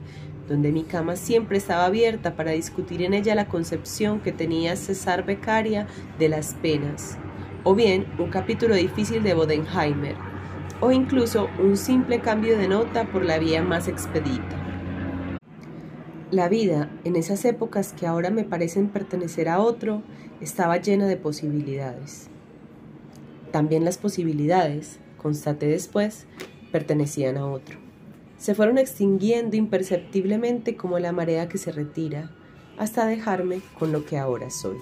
donde 0.48 0.70
mi 0.70 0.84
cama 0.84 1.16
siempre 1.16 1.58
estaba 1.58 1.86
abierta 1.86 2.36
para 2.36 2.52
discutir 2.52 3.02
en 3.02 3.14
ella 3.14 3.34
la 3.34 3.48
concepción 3.48 4.20
que 4.20 4.30
tenía 4.30 4.76
César 4.76 5.26
Beccaria 5.26 5.88
de 6.20 6.28
las 6.28 6.54
penas, 6.54 7.18
o 7.64 7.74
bien 7.74 8.06
un 8.16 8.30
capítulo 8.30 8.76
difícil 8.76 9.24
de 9.24 9.34
Bodenheimer, 9.34 10.14
o 10.80 10.92
incluso 10.92 11.48
un 11.60 11.76
simple 11.76 12.20
cambio 12.20 12.56
de 12.56 12.68
nota 12.68 13.06
por 13.10 13.24
la 13.24 13.40
vía 13.40 13.60
más 13.60 13.88
expedita. 13.88 14.63
La 16.30 16.48
vida, 16.48 16.90
en 17.04 17.16
esas 17.16 17.44
épocas 17.44 17.92
que 17.92 18.06
ahora 18.06 18.30
me 18.30 18.44
parecen 18.44 18.88
pertenecer 18.88 19.48
a 19.48 19.60
otro, 19.60 20.02
estaba 20.40 20.78
llena 20.78 21.06
de 21.06 21.16
posibilidades. 21.16 22.28
También 23.52 23.84
las 23.84 23.98
posibilidades, 23.98 24.98
constaté 25.16 25.66
después, 25.66 26.26
pertenecían 26.72 27.36
a 27.36 27.46
otro 27.46 27.84
se 28.44 28.54
fueron 28.54 28.76
extinguiendo 28.76 29.56
imperceptiblemente 29.56 30.76
como 30.76 30.98
la 30.98 31.12
marea 31.12 31.48
que 31.48 31.56
se 31.56 31.72
retira, 31.72 32.30
hasta 32.76 33.06
dejarme 33.06 33.62
con 33.78 33.90
lo 33.90 34.04
que 34.04 34.18
ahora 34.18 34.50
soy. 34.50 34.76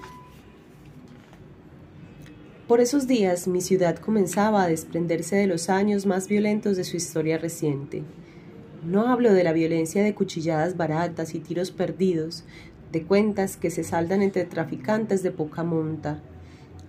Por 2.67 2.81
esos 2.81 3.07
días 3.07 3.47
mi 3.47 3.61
ciudad 3.61 3.95
comenzaba 3.99 4.63
a 4.63 4.67
desprenderse 4.67 5.37
de 5.37 5.47
los 5.47 5.69
años 5.69 6.05
más 6.05 6.27
violentos 6.27 6.75
de 6.75 6.83
su 6.83 6.97
historia 6.97 7.37
reciente. 7.37 8.03
No 8.85 9.07
hablo 9.07 9.33
de 9.33 9.45
la 9.45 9.53
violencia 9.53 10.03
de 10.03 10.13
cuchilladas 10.13 10.75
baratas 10.75 11.35
y 11.35 11.39
tiros 11.39 11.71
perdidos, 11.71 12.43
de 12.91 13.03
cuentas 13.03 13.55
que 13.55 13.71
se 13.71 13.83
saldan 13.83 14.21
entre 14.21 14.43
traficantes 14.43 15.23
de 15.23 15.31
poca 15.31 15.63
monta, 15.63 16.19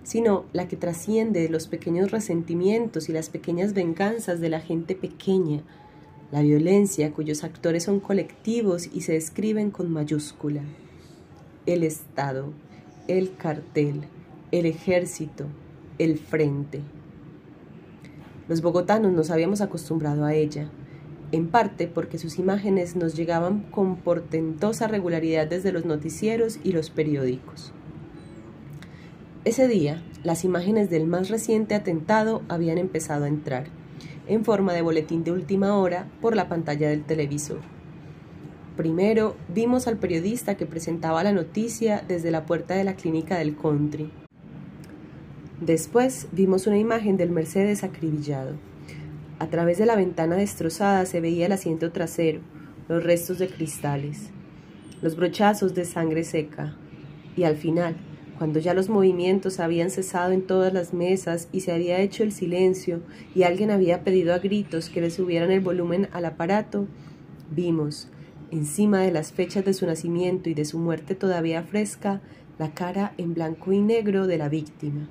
sino 0.03 0.45
la 0.53 0.67
que 0.67 0.75
trasciende 0.75 1.49
los 1.49 1.67
pequeños 1.67 2.11
resentimientos 2.11 3.09
y 3.09 3.13
las 3.13 3.29
pequeñas 3.29 3.73
venganzas 3.73 4.39
de 4.39 4.49
la 4.49 4.59
gente 4.59 4.95
pequeña, 4.95 5.63
la 6.31 6.41
violencia 6.41 7.11
cuyos 7.11 7.43
actores 7.43 7.83
son 7.83 7.99
colectivos 7.99 8.89
y 8.93 9.01
se 9.01 9.15
escriben 9.15 9.71
con 9.71 9.91
mayúscula. 9.91 10.61
El 11.65 11.83
Estado, 11.83 12.51
el 13.07 13.35
cartel, 13.37 14.01
el 14.51 14.65
ejército, 14.65 15.45
el 15.97 16.19
frente. 16.19 16.81
Los 18.47 18.61
bogotanos 18.61 19.13
nos 19.13 19.31
habíamos 19.31 19.61
acostumbrado 19.61 20.25
a 20.25 20.33
ella, 20.35 20.69
en 21.31 21.47
parte 21.47 21.87
porque 21.87 22.17
sus 22.17 22.39
imágenes 22.39 22.95
nos 22.95 23.15
llegaban 23.15 23.61
con 23.71 23.97
portentosa 23.97 24.87
regularidad 24.87 25.47
desde 25.47 25.71
los 25.71 25.85
noticieros 25.85 26.59
y 26.63 26.71
los 26.71 26.89
periódicos. 26.89 27.73
Ese 29.43 29.67
día, 29.67 30.01
las 30.23 30.43
imágenes 30.43 30.89
del 30.89 31.05
más 31.05 31.29
reciente 31.29 31.75
atentado 31.75 32.41
habían 32.49 32.77
empezado 32.77 33.25
a 33.25 33.27
entrar 33.27 33.67
en 34.27 34.43
forma 34.43 34.73
de 34.73 34.81
boletín 34.81 35.23
de 35.23 35.31
última 35.31 35.77
hora 35.77 36.07
por 36.21 36.35
la 36.35 36.49
pantalla 36.49 36.89
del 36.89 37.03
televisor. 37.03 37.59
Primero 38.75 39.35
vimos 39.53 39.87
al 39.87 39.97
periodista 39.97 40.55
que 40.55 40.65
presentaba 40.65 41.23
la 41.23 41.31
noticia 41.31 42.03
desde 42.07 42.31
la 42.31 42.45
puerta 42.45 42.73
de 42.73 42.83
la 42.83 42.95
clínica 42.95 43.37
del 43.37 43.55
country. 43.55 44.11
Después 45.61 46.27
vimos 46.33 46.67
una 46.67 46.77
imagen 46.77 47.15
del 47.15 47.29
Mercedes 47.29 47.83
acribillado. 47.83 48.55
A 49.37 49.47
través 49.47 49.77
de 49.77 49.85
la 49.85 49.97
ventana 49.97 50.37
destrozada 50.37 51.05
se 51.05 51.19
veía 51.19 51.47
el 51.47 51.51
asiento 51.51 51.91
trasero, 51.91 52.39
los 52.87 53.03
restos 53.03 53.37
de 53.37 53.49
cristales, 53.49 54.29
los 55.01 55.17
brochazos 55.17 55.73
de 55.73 55.83
sangre 55.83 56.23
seca. 56.23 56.77
Y 57.35 57.43
al 57.43 57.57
final, 57.57 57.97
cuando 58.37 58.59
ya 58.59 58.73
los 58.73 58.87
movimientos 58.87 59.59
habían 59.59 59.89
cesado 59.89 60.31
en 60.31 60.41
todas 60.41 60.71
las 60.71 60.93
mesas 60.93 61.49
y 61.51 61.61
se 61.61 61.73
había 61.73 61.99
hecho 61.99 62.23
el 62.23 62.31
silencio 62.31 63.01
y 63.33 63.43
alguien 63.43 63.71
había 63.71 64.05
pedido 64.05 64.33
a 64.33 64.39
gritos 64.39 64.89
que 64.89 65.01
le 65.01 65.11
subieran 65.11 65.51
el 65.51 65.59
volumen 65.59 66.07
al 66.13 66.23
aparato, 66.23 66.87
vimos, 67.51 68.07
encima 68.51 69.01
de 69.01 69.11
las 69.11 69.33
fechas 69.33 69.65
de 69.65 69.73
su 69.73 69.85
nacimiento 69.85 70.49
y 70.49 70.53
de 70.53 70.63
su 70.63 70.79
muerte 70.79 71.13
todavía 71.13 71.63
fresca, 71.63 72.21
la 72.57 72.73
cara 72.73 73.13
en 73.17 73.33
blanco 73.33 73.73
y 73.73 73.79
negro 73.79 74.27
de 74.27 74.37
la 74.37 74.47
víctima. 74.47 75.09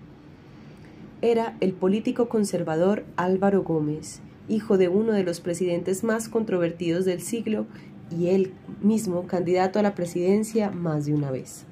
Era 1.24 1.56
el 1.60 1.72
político 1.72 2.28
conservador 2.28 3.06
Álvaro 3.16 3.62
Gómez, 3.62 4.20
hijo 4.46 4.76
de 4.76 4.88
uno 4.88 5.12
de 5.12 5.24
los 5.24 5.40
presidentes 5.40 6.04
más 6.04 6.28
controvertidos 6.28 7.06
del 7.06 7.22
siglo 7.22 7.64
y 8.10 8.26
él 8.26 8.52
mismo 8.82 9.26
candidato 9.26 9.78
a 9.78 9.82
la 9.82 9.94
presidencia 9.94 10.70
más 10.70 11.06
de 11.06 11.14
una 11.14 11.30
vez. 11.30 11.64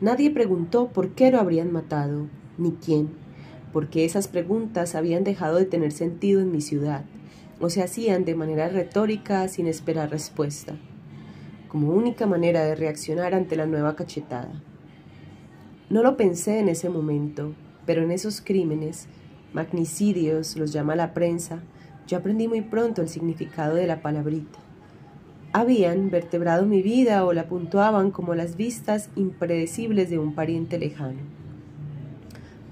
Nadie 0.00 0.32
preguntó 0.32 0.88
por 0.88 1.10
qué 1.10 1.30
lo 1.30 1.38
habrían 1.38 1.70
matado, 1.70 2.26
ni 2.58 2.72
quién, 2.72 3.10
porque 3.72 4.04
esas 4.04 4.26
preguntas 4.26 4.96
habían 4.96 5.22
dejado 5.22 5.56
de 5.56 5.66
tener 5.66 5.92
sentido 5.92 6.40
en 6.40 6.50
mi 6.50 6.62
ciudad, 6.62 7.04
o 7.60 7.70
se 7.70 7.84
hacían 7.84 8.24
de 8.24 8.34
manera 8.34 8.68
retórica 8.68 9.46
sin 9.46 9.68
esperar 9.68 10.10
respuesta, 10.10 10.74
como 11.68 11.92
única 11.92 12.26
manera 12.26 12.64
de 12.64 12.74
reaccionar 12.74 13.32
ante 13.32 13.54
la 13.54 13.66
nueva 13.66 13.94
cachetada. 13.94 14.60
No 15.88 16.02
lo 16.02 16.16
pensé 16.16 16.58
en 16.58 16.68
ese 16.68 16.88
momento, 16.90 17.54
pero 17.86 18.02
en 18.02 18.10
esos 18.10 18.40
crímenes, 18.40 19.06
magnicidios 19.54 20.56
los 20.56 20.72
llama 20.72 20.96
la 20.96 21.14
prensa, 21.14 21.62
yo 22.06 22.18
aprendí 22.18 22.48
muy 22.48 22.60
pronto 22.60 23.00
el 23.00 23.08
significado 23.08 23.74
de 23.74 23.86
la 23.86 24.02
palabrita 24.02 24.66
habían 25.56 26.10
vertebrado 26.10 26.66
mi 26.66 26.82
vida 26.82 27.24
o 27.24 27.32
la 27.32 27.48
puntuaban 27.48 28.10
como 28.10 28.34
las 28.34 28.58
vistas 28.58 29.08
impredecibles 29.16 30.10
de 30.10 30.18
un 30.18 30.34
pariente 30.34 30.78
lejano. 30.78 31.20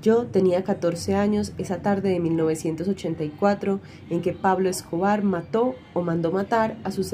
Yo 0.02 0.26
tenía 0.26 0.64
14 0.64 1.14
años 1.14 1.54
esa 1.56 1.80
tarde 1.80 2.10
de 2.10 2.20
1984 2.20 3.80
en 4.10 4.20
que 4.20 4.34
Pablo 4.34 4.68
Escobar 4.68 5.22
mató 5.22 5.76
o 5.94 6.02
mandó 6.02 6.30
matar 6.30 6.76
a 6.84 6.90
su, 6.90 7.08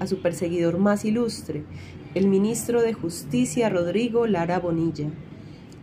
a 0.00 0.06
su 0.08 0.20
perseguidor 0.20 0.78
más 0.78 1.04
ilustre, 1.04 1.62
el 2.16 2.26
ministro 2.26 2.82
de 2.82 2.92
Justicia 2.92 3.68
Rodrigo 3.68 4.26
Lara 4.26 4.58
Bonilla, 4.58 5.10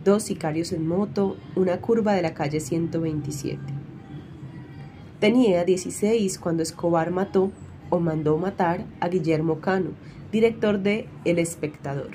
dos 0.04 0.24
sicarios 0.24 0.72
en 0.72 0.86
moto, 0.86 1.36
una 1.54 1.80
curva 1.80 2.14
de 2.14 2.22
la 2.22 2.34
calle 2.34 2.60
127. 2.60 3.60
Tenía 5.20 5.64
16 5.64 6.38
cuando 6.38 6.62
Escobar 6.62 7.10
mató 7.10 7.52
o 7.90 8.00
mandó 8.00 8.38
matar 8.38 8.84
a 9.00 9.08
Guillermo 9.08 9.60
Cano, 9.60 9.90
director 10.32 10.80
de 10.80 11.08
El 11.24 11.38
Espectador. 11.38 12.10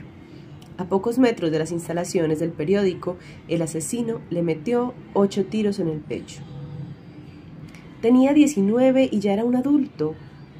A 0.77 0.85
pocos 0.85 1.17
metros 1.17 1.51
de 1.51 1.59
las 1.59 1.71
instalaciones 1.71 2.39
del 2.39 2.51
periódico, 2.51 3.17
el 3.47 3.61
asesino 3.61 4.19
le 4.29 4.43
metió 4.43 4.93
ocho 5.13 5.45
tiros 5.45 5.79
en 5.79 5.87
el 5.87 5.99
pecho. 5.99 6.41
Tenía 8.01 8.33
19 8.33 9.09
y 9.11 9.19
ya 9.19 9.33
era 9.33 9.45
un 9.45 9.55
adulto, 9.55 10.13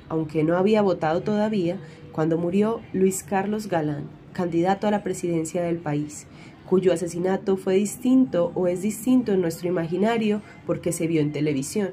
aunque 0.10 0.44
no 0.44 0.58
había 0.58 0.82
votado 0.82 1.22
todavía, 1.22 1.78
cuando 2.12 2.38
murió 2.38 2.82
Luis 2.94 3.22
Carlos 3.22 3.68
Galán, 3.68 4.06
candidato 4.34 4.88
a 4.88 4.92
la 4.92 5.04
presidencia 5.04 5.62
del 5.62 5.78
país, 5.78 6.26
cuyo 6.68 6.94
asesinato 6.94 7.58
fue 7.58 7.76
distinto 7.76 8.52
o 8.54 8.68
es 8.68 8.82
distinto 8.82 9.32
en 9.32 9.42
nuestro 9.42 9.68
imaginario 9.70 10.42
porque 10.66 10.92
se 10.92 11.08
vio 11.08 11.22
en 11.22 11.32
televisión. 11.32 11.92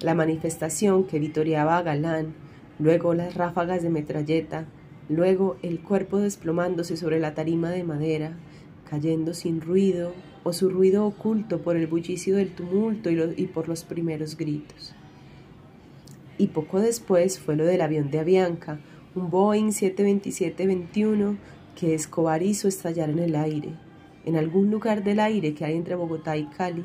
La 0.00 0.14
manifestación 0.14 1.04
que 1.04 1.18
vitoreaba 1.18 1.78
a 1.78 1.82
Galán 1.82 2.34
luego 2.78 3.14
las 3.14 3.34
ráfagas 3.34 3.82
de 3.82 3.90
metralleta, 3.90 4.66
luego 5.08 5.56
el 5.62 5.80
cuerpo 5.80 6.18
desplomándose 6.18 6.96
sobre 6.96 7.20
la 7.20 7.34
tarima 7.34 7.70
de 7.70 7.84
madera, 7.84 8.36
cayendo 8.88 9.34
sin 9.34 9.60
ruido 9.60 10.12
o 10.42 10.52
su 10.52 10.68
ruido 10.68 11.06
oculto 11.06 11.62
por 11.62 11.76
el 11.76 11.86
bullicio 11.86 12.36
del 12.36 12.50
tumulto 12.50 13.10
y, 13.10 13.46
por 13.46 13.68
los 13.68 13.84
primeros 13.84 14.36
gritos. 14.36 14.94
Y 16.36 16.48
poco 16.48 16.80
después 16.80 17.38
fue 17.38 17.56
lo 17.56 17.64
del 17.64 17.80
avión 17.80 18.10
de 18.10 18.18
Avianca, 18.18 18.80
un 19.14 19.30
Boeing 19.30 19.68
727-21 19.68 21.36
que 21.76 21.94
Escobar 21.94 22.42
hizo 22.42 22.68
estallar 22.68 23.10
en 23.10 23.20
el 23.20 23.36
aire, 23.36 23.70
en 24.24 24.36
algún 24.36 24.70
lugar 24.70 25.04
del 25.04 25.20
aire 25.20 25.54
que 25.54 25.64
hay 25.64 25.76
entre 25.76 25.94
Bogotá 25.94 26.36
y 26.36 26.46
Cali, 26.46 26.84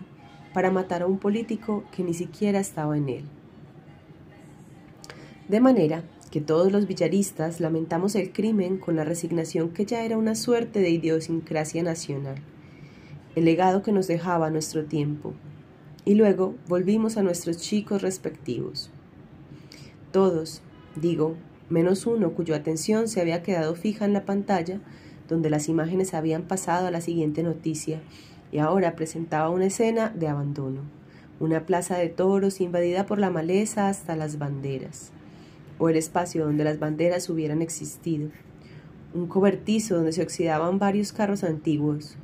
para 0.53 0.71
matar 0.71 1.03
a 1.03 1.07
un 1.07 1.19
político 1.19 1.83
que 1.91 2.03
ni 2.03 2.13
siquiera 2.13 2.59
estaba 2.59 2.97
en 2.97 3.09
él. 3.09 3.25
De 5.47 5.59
manera 5.59 6.03
que 6.31 6.41
todos 6.41 6.71
los 6.71 6.87
villaristas 6.87 7.59
lamentamos 7.59 8.15
el 8.15 8.31
crimen 8.31 8.77
con 8.77 8.95
la 8.95 9.03
resignación 9.03 9.69
que 9.69 9.85
ya 9.85 10.03
era 10.03 10.17
una 10.17 10.35
suerte 10.35 10.79
de 10.79 10.89
idiosincrasia 10.89 11.81
nacional, 11.83 12.37
el 13.35 13.45
legado 13.45 13.81
que 13.81 13.91
nos 13.91 14.07
dejaba 14.07 14.49
nuestro 14.49 14.85
tiempo, 14.85 15.33
y 16.05 16.15
luego 16.15 16.55
volvimos 16.67 17.17
a 17.17 17.23
nuestros 17.23 17.57
chicos 17.57 18.01
respectivos. 18.01 18.91
Todos, 20.11 20.61
digo, 20.95 21.35
menos 21.69 22.05
uno 22.05 22.31
cuya 22.33 22.55
atención 22.55 23.07
se 23.07 23.21
había 23.21 23.43
quedado 23.43 23.75
fija 23.75 24.05
en 24.05 24.13
la 24.13 24.25
pantalla, 24.25 24.81
donde 25.29 25.49
las 25.49 25.69
imágenes 25.69 26.13
habían 26.13 26.41
pasado 26.41 26.87
a 26.87 26.91
la 26.91 26.99
siguiente 26.99 27.43
noticia, 27.43 28.01
y 28.51 28.57
ahora 28.57 28.95
presentaba 28.95 29.49
una 29.49 29.67
escena 29.67 30.09
de 30.09 30.27
abandono, 30.27 30.81
una 31.39 31.65
plaza 31.65 31.97
de 31.97 32.09
toros 32.09 32.59
invadida 32.59 33.05
por 33.05 33.19
la 33.19 33.29
maleza 33.29 33.87
hasta 33.87 34.15
las 34.15 34.39
banderas, 34.39 35.11
o 35.77 35.87
el 35.87 35.95
espacio 35.95 36.43
donde 36.43 36.63
las 36.63 36.79
banderas 36.79 37.29
hubieran 37.29 37.61
existido, 37.61 38.29
un 39.13 39.27
cobertizo 39.27 39.95
donde 39.95 40.11
se 40.11 40.23
oxidaban 40.23 40.79
varios 40.79 41.13
carros 41.13 41.43
antiguos, 41.43 42.17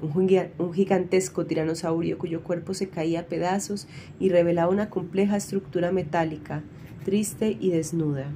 un 0.00 0.72
gigantesco 0.74 1.46
tiranosaurio 1.46 2.18
cuyo 2.18 2.42
cuerpo 2.42 2.74
se 2.74 2.88
caía 2.88 3.20
a 3.20 3.26
pedazos 3.26 3.88
y 4.20 4.28
revelaba 4.28 4.70
una 4.70 4.90
compleja 4.90 5.36
estructura 5.36 5.90
metálica, 5.90 6.62
triste 7.04 7.56
y 7.60 7.70
desnuda, 7.70 8.26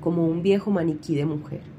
como 0.00 0.26
un 0.26 0.42
viejo 0.42 0.70
maniquí 0.70 1.14
de 1.16 1.24
mujer. 1.24 1.73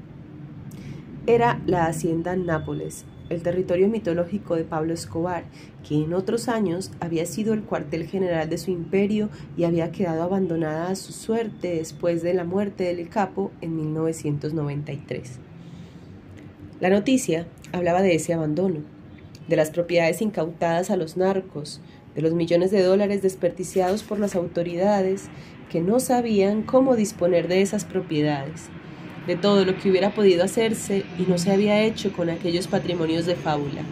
Era 1.28 1.60
la 1.66 1.86
hacienda 1.86 2.36
Nápoles, 2.36 3.04
el 3.30 3.42
territorio 3.42 3.88
mitológico 3.88 4.54
de 4.54 4.62
Pablo 4.62 4.94
Escobar, 4.94 5.42
que 5.86 5.96
en 5.96 6.14
otros 6.14 6.48
años 6.48 6.92
había 7.00 7.26
sido 7.26 7.52
el 7.52 7.64
cuartel 7.64 8.06
general 8.06 8.48
de 8.48 8.58
su 8.58 8.70
imperio 8.70 9.28
y 9.56 9.64
había 9.64 9.90
quedado 9.90 10.22
abandonada 10.22 10.88
a 10.88 10.94
su 10.94 11.12
suerte 11.12 11.78
después 11.78 12.22
de 12.22 12.32
la 12.32 12.44
muerte 12.44 12.84
del 12.84 13.08
capo 13.08 13.50
en 13.60 13.74
1993. 13.74 15.40
La 16.78 16.90
noticia 16.90 17.48
hablaba 17.72 18.02
de 18.02 18.14
ese 18.14 18.32
abandono, 18.32 18.82
de 19.48 19.56
las 19.56 19.70
propiedades 19.70 20.22
incautadas 20.22 20.90
a 20.90 20.96
los 20.96 21.16
narcos, 21.16 21.80
de 22.14 22.22
los 22.22 22.34
millones 22.34 22.70
de 22.70 22.84
dólares 22.84 23.20
desperdiciados 23.22 24.04
por 24.04 24.20
las 24.20 24.36
autoridades 24.36 25.24
que 25.72 25.80
no 25.80 25.98
sabían 25.98 26.62
cómo 26.62 26.94
disponer 26.94 27.48
de 27.48 27.62
esas 27.62 27.84
propiedades, 27.84 28.70
de 29.26 29.36
todo 29.36 29.64
lo 29.64 29.76
que 29.76 29.90
hubiera 29.90 30.10
podido 30.10 30.44
hacerse 30.44 31.04
y 31.18 31.22
no 31.22 31.38
se 31.38 31.52
había 31.52 31.82
hecho 31.82 32.12
con 32.12 32.30
aquellos 32.30 32.66
patrimonios 32.66 33.26
de 33.26 33.34
fábula. 33.34 33.82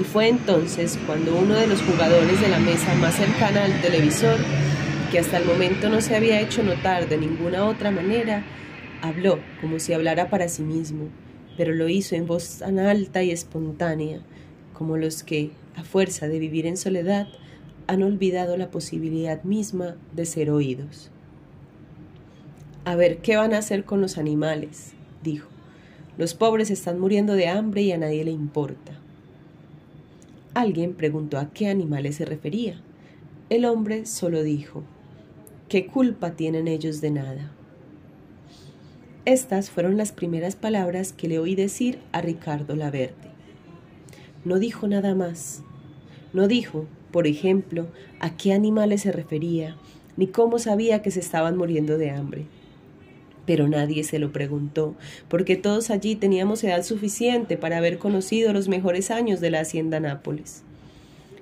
Y 0.00 0.04
fue 0.04 0.28
entonces 0.28 0.98
cuando 1.06 1.36
uno 1.36 1.54
de 1.54 1.66
los 1.66 1.82
jugadores 1.82 2.40
de 2.40 2.48
la 2.48 2.58
mesa 2.58 2.94
más 2.94 3.14
cercana 3.14 3.64
al 3.64 3.80
televisor, 3.80 4.38
que 5.10 5.18
hasta 5.18 5.38
el 5.38 5.44
momento 5.44 5.88
no 5.88 6.00
se 6.00 6.16
había 6.16 6.40
hecho 6.40 6.62
notar 6.62 7.08
de 7.08 7.18
ninguna 7.18 7.64
otra 7.64 7.90
manera, 7.90 8.44
habló 9.02 9.38
como 9.60 9.78
si 9.78 9.92
hablara 9.92 10.28
para 10.30 10.48
sí 10.48 10.62
mismo 10.62 11.08
pero 11.58 11.74
lo 11.74 11.88
hizo 11.88 12.14
en 12.14 12.26
voz 12.26 12.58
tan 12.60 12.78
alta 12.78 13.24
y 13.24 13.32
espontánea 13.32 14.20
como 14.72 14.96
los 14.96 15.24
que, 15.24 15.50
a 15.74 15.82
fuerza 15.82 16.28
de 16.28 16.38
vivir 16.38 16.66
en 16.66 16.76
soledad, 16.76 17.26
han 17.88 18.04
olvidado 18.04 18.56
la 18.56 18.70
posibilidad 18.70 19.42
misma 19.42 19.96
de 20.14 20.24
ser 20.24 20.50
oídos. 20.50 21.10
A 22.88 22.96
ver, 22.96 23.18
¿qué 23.18 23.36
van 23.36 23.52
a 23.52 23.58
hacer 23.58 23.84
con 23.84 24.00
los 24.00 24.16
animales? 24.16 24.92
dijo. 25.22 25.50
Los 26.16 26.32
pobres 26.32 26.70
están 26.70 26.98
muriendo 26.98 27.34
de 27.34 27.46
hambre 27.46 27.82
y 27.82 27.92
a 27.92 27.98
nadie 27.98 28.24
le 28.24 28.30
importa. 28.30 28.92
Alguien 30.54 30.94
preguntó 30.94 31.36
a 31.36 31.50
qué 31.50 31.68
animales 31.68 32.16
se 32.16 32.24
refería. 32.24 32.80
El 33.50 33.66
hombre 33.66 34.06
solo 34.06 34.42
dijo, 34.42 34.84
¿qué 35.68 35.86
culpa 35.86 36.30
tienen 36.30 36.66
ellos 36.66 37.02
de 37.02 37.10
nada? 37.10 37.52
Estas 39.26 39.68
fueron 39.68 39.98
las 39.98 40.12
primeras 40.12 40.56
palabras 40.56 41.12
que 41.12 41.28
le 41.28 41.38
oí 41.38 41.54
decir 41.54 41.98
a 42.12 42.22
Ricardo 42.22 42.74
Laverde. 42.74 43.12
No 44.46 44.58
dijo 44.58 44.88
nada 44.88 45.14
más. 45.14 45.62
No 46.32 46.48
dijo, 46.48 46.86
por 47.12 47.26
ejemplo, 47.26 47.88
a 48.18 48.34
qué 48.38 48.54
animales 48.54 49.02
se 49.02 49.12
refería, 49.12 49.76
ni 50.16 50.26
cómo 50.26 50.58
sabía 50.58 51.02
que 51.02 51.10
se 51.10 51.20
estaban 51.20 51.58
muriendo 51.58 51.98
de 51.98 52.12
hambre. 52.12 52.46
Pero 53.48 53.66
nadie 53.66 54.04
se 54.04 54.18
lo 54.18 54.30
preguntó, 54.30 54.94
porque 55.28 55.56
todos 55.56 55.88
allí 55.88 56.16
teníamos 56.16 56.62
edad 56.62 56.82
suficiente 56.82 57.56
para 57.56 57.78
haber 57.78 57.96
conocido 57.96 58.52
los 58.52 58.68
mejores 58.68 59.10
años 59.10 59.40
de 59.40 59.50
la 59.50 59.60
hacienda 59.60 60.00
Nápoles. 60.00 60.64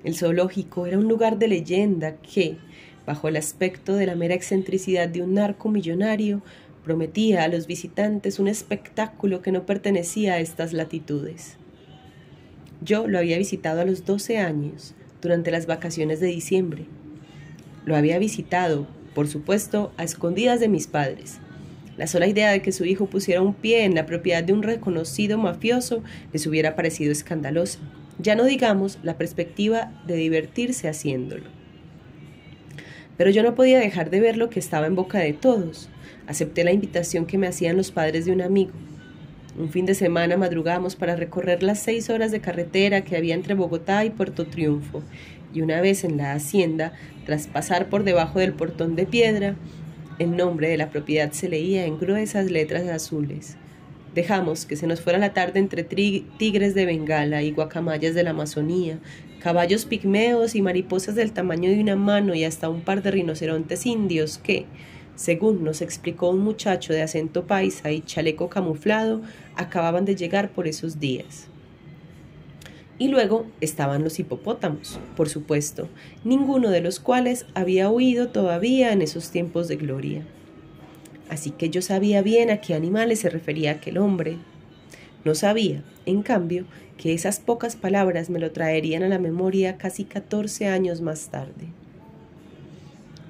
El 0.04 0.14
zoológico 0.14 0.86
era 0.86 1.00
un 1.00 1.08
lugar 1.08 1.36
de 1.36 1.48
leyenda 1.48 2.14
que, 2.18 2.58
bajo 3.06 3.26
el 3.26 3.34
aspecto 3.34 3.96
de 3.96 4.06
la 4.06 4.14
mera 4.14 4.36
excentricidad 4.36 5.08
de 5.08 5.22
un 5.22 5.34
narco 5.34 5.68
millonario, 5.68 6.42
prometía 6.84 7.42
a 7.42 7.48
los 7.48 7.66
visitantes 7.66 8.38
un 8.38 8.46
espectáculo 8.46 9.42
que 9.42 9.50
no 9.50 9.66
pertenecía 9.66 10.34
a 10.34 10.38
estas 10.38 10.72
latitudes. 10.72 11.56
Yo 12.82 13.08
lo 13.08 13.18
había 13.18 13.36
visitado 13.36 13.80
a 13.80 13.84
los 13.84 14.04
12 14.04 14.38
años, 14.38 14.94
durante 15.20 15.50
las 15.50 15.66
vacaciones 15.66 16.20
de 16.20 16.28
diciembre. 16.28 16.84
Lo 17.84 17.96
había 17.96 18.20
visitado, 18.20 18.86
por 19.12 19.26
supuesto, 19.26 19.90
a 19.96 20.04
escondidas 20.04 20.60
de 20.60 20.68
mis 20.68 20.86
padres. 20.86 21.40
La 21.96 22.06
sola 22.06 22.26
idea 22.26 22.50
de 22.50 22.60
que 22.60 22.72
su 22.72 22.84
hijo 22.84 23.06
pusiera 23.06 23.40
un 23.40 23.54
pie 23.54 23.84
en 23.84 23.94
la 23.94 24.04
propiedad 24.04 24.44
de 24.44 24.52
un 24.52 24.62
reconocido 24.62 25.38
mafioso 25.38 26.02
les 26.32 26.46
hubiera 26.46 26.76
parecido 26.76 27.10
escandalosa. 27.10 27.78
Ya 28.18 28.34
no 28.34 28.44
digamos 28.44 28.98
la 29.02 29.16
perspectiva 29.16 29.92
de 30.06 30.16
divertirse 30.16 30.88
haciéndolo. 30.88 31.44
Pero 33.16 33.30
yo 33.30 33.42
no 33.42 33.54
podía 33.54 33.78
dejar 33.78 34.10
de 34.10 34.20
ver 34.20 34.36
lo 34.36 34.50
que 34.50 34.60
estaba 34.60 34.86
en 34.86 34.94
boca 34.94 35.18
de 35.18 35.32
todos. 35.32 35.88
Acepté 36.26 36.64
la 36.64 36.72
invitación 36.72 37.24
que 37.24 37.38
me 37.38 37.46
hacían 37.46 37.76
los 37.76 37.90
padres 37.90 38.26
de 38.26 38.32
un 38.32 38.42
amigo. 38.42 38.72
Un 39.58 39.70
fin 39.70 39.86
de 39.86 39.94
semana 39.94 40.36
madrugamos 40.36 40.96
para 40.96 41.16
recorrer 41.16 41.62
las 41.62 41.80
seis 41.80 42.10
horas 42.10 42.30
de 42.30 42.40
carretera 42.40 43.04
que 43.04 43.16
había 43.16 43.34
entre 43.34 43.54
Bogotá 43.54 44.04
y 44.04 44.10
Puerto 44.10 44.46
Triunfo, 44.46 45.02
y 45.54 45.62
una 45.62 45.80
vez 45.80 46.04
en 46.04 46.18
la 46.18 46.34
hacienda, 46.34 46.92
tras 47.24 47.46
pasar 47.46 47.88
por 47.88 48.04
debajo 48.04 48.38
del 48.38 48.52
portón 48.52 48.96
de 48.96 49.06
piedra, 49.06 49.56
el 50.18 50.36
nombre 50.36 50.68
de 50.68 50.76
la 50.76 50.90
propiedad 50.90 51.32
se 51.32 51.48
leía 51.48 51.84
en 51.84 51.98
gruesas 51.98 52.50
letras 52.50 52.88
azules. 52.88 53.56
Dejamos 54.14 54.64
que 54.64 54.76
se 54.76 54.86
nos 54.86 55.02
fuera 55.02 55.18
la 55.18 55.34
tarde 55.34 55.58
entre 55.58 55.84
tigres 55.84 56.74
de 56.74 56.86
Bengala 56.86 57.42
y 57.42 57.50
guacamayas 57.50 58.14
de 58.14 58.22
la 58.22 58.30
Amazonía, 58.30 58.98
caballos 59.40 59.84
pigmeos 59.84 60.54
y 60.54 60.62
mariposas 60.62 61.14
del 61.16 61.32
tamaño 61.32 61.68
de 61.68 61.80
una 61.80 61.96
mano 61.96 62.34
y 62.34 62.44
hasta 62.44 62.70
un 62.70 62.80
par 62.80 63.02
de 63.02 63.10
rinocerontes 63.10 63.84
indios 63.84 64.38
que, 64.38 64.64
según 65.16 65.64
nos 65.64 65.82
explicó 65.82 66.30
un 66.30 66.40
muchacho 66.40 66.94
de 66.94 67.02
acento 67.02 67.46
paisa 67.46 67.90
y 67.90 68.00
chaleco 68.00 68.48
camuflado, 68.48 69.20
acababan 69.54 70.06
de 70.06 70.16
llegar 70.16 70.50
por 70.50 70.66
esos 70.66 70.98
días. 70.98 71.48
Y 72.98 73.08
luego 73.08 73.46
estaban 73.60 74.04
los 74.04 74.18
hipopótamos, 74.18 74.98
por 75.16 75.28
supuesto, 75.28 75.88
ninguno 76.24 76.70
de 76.70 76.80
los 76.80 76.98
cuales 76.98 77.44
había 77.54 77.90
oído 77.90 78.28
todavía 78.28 78.92
en 78.92 79.02
esos 79.02 79.30
tiempos 79.30 79.68
de 79.68 79.76
gloria. 79.76 80.22
Así 81.28 81.50
que 81.50 81.68
yo 81.68 81.82
sabía 81.82 82.22
bien 82.22 82.50
a 82.50 82.60
qué 82.60 82.74
animales 82.74 83.20
se 83.20 83.28
refería 83.28 83.72
aquel 83.72 83.98
hombre. 83.98 84.38
No 85.24 85.34
sabía, 85.34 85.82
en 86.06 86.22
cambio, 86.22 86.64
que 86.96 87.12
esas 87.12 87.40
pocas 87.40 87.76
palabras 87.76 88.30
me 88.30 88.38
lo 88.38 88.52
traerían 88.52 89.02
a 89.02 89.08
la 89.08 89.18
memoria 89.18 89.76
casi 89.76 90.04
14 90.04 90.68
años 90.68 91.02
más 91.02 91.28
tarde. 91.28 91.66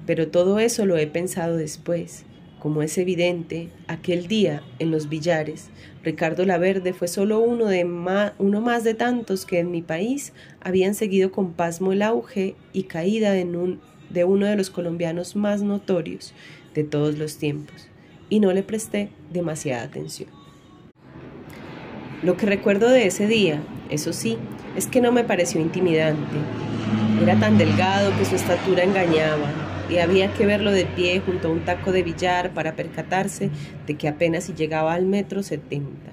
Pero 0.05 0.29
todo 0.29 0.59
eso 0.59 0.85
lo 0.85 0.97
he 0.97 1.07
pensado 1.07 1.57
después. 1.57 2.23
Como 2.59 2.81
es 2.81 2.97
evidente, 2.97 3.69
aquel 3.87 4.27
día, 4.27 4.63
en 4.79 4.89
los 4.89 5.09
billares, 5.09 5.69
Ricardo 6.03 6.43
Laverde 6.43 6.91
fue 6.91 7.07
solo 7.07 7.39
uno, 7.39 7.65
de 7.65 7.85
uno 7.85 8.61
más 8.61 8.83
de 8.83 8.95
tantos 8.95 9.45
que 9.45 9.59
en 9.59 9.69
mi 9.69 9.83
país 9.83 10.33
habían 10.59 10.95
seguido 10.95 11.31
con 11.31 11.53
pasmo 11.53 11.93
el 11.93 12.01
auge 12.01 12.55
y 12.73 12.83
caída 12.83 13.31
de 13.31 13.45
uno 14.25 14.45
de 14.47 14.55
los 14.55 14.71
colombianos 14.71 15.35
más 15.35 15.61
notorios 15.61 16.33
de 16.73 16.83
todos 16.83 17.17
los 17.19 17.37
tiempos, 17.37 17.87
y 18.29 18.39
no 18.39 18.51
le 18.53 18.63
presté 18.63 19.09
demasiada 19.31 19.83
atención. 19.83 20.29
Lo 22.23 22.37
que 22.37 22.47
recuerdo 22.47 22.89
de 22.89 23.05
ese 23.05 23.27
día, 23.27 23.61
eso 23.91 24.13
sí, 24.13 24.37
es 24.75 24.87
que 24.87 25.01
no 25.01 25.11
me 25.11 25.23
pareció 25.23 25.61
intimidante. 25.61 26.37
Era 27.21 27.39
tan 27.39 27.59
delgado 27.59 28.11
que 28.17 28.25
su 28.25 28.35
estatura 28.35 28.83
engañaba, 28.83 29.66
y 29.89 29.97
había 29.97 30.33
que 30.33 30.45
verlo 30.45 30.71
de 30.71 30.85
pie 30.85 31.19
junto 31.19 31.47
a 31.47 31.51
un 31.51 31.65
taco 31.65 31.91
de 31.91 32.03
billar 32.03 32.53
para 32.53 32.75
percatarse 32.75 33.49
de 33.85 33.95
que 33.95 34.07
apenas 34.07 34.45
si 34.45 34.53
llegaba 34.53 34.93
al 34.93 35.05
metro 35.05 35.43
setenta. 35.43 36.11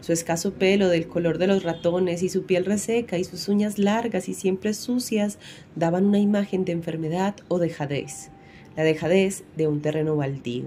Su 0.00 0.12
escaso 0.12 0.52
pelo 0.52 0.88
del 0.88 1.08
color 1.08 1.38
de 1.38 1.46
los 1.46 1.62
ratones 1.62 2.22
y 2.22 2.28
su 2.28 2.44
piel 2.44 2.64
reseca 2.64 3.18
y 3.18 3.24
sus 3.24 3.48
uñas 3.48 3.78
largas 3.78 4.28
y 4.28 4.34
siempre 4.34 4.72
sucias 4.74 5.38
daban 5.74 6.06
una 6.06 6.18
imagen 6.18 6.64
de 6.64 6.72
enfermedad 6.72 7.34
o 7.48 7.58
dejadez, 7.58 8.30
la 8.76 8.84
dejadez 8.84 9.44
de 9.56 9.66
un 9.66 9.80
terreno 9.80 10.16
baldío. 10.16 10.66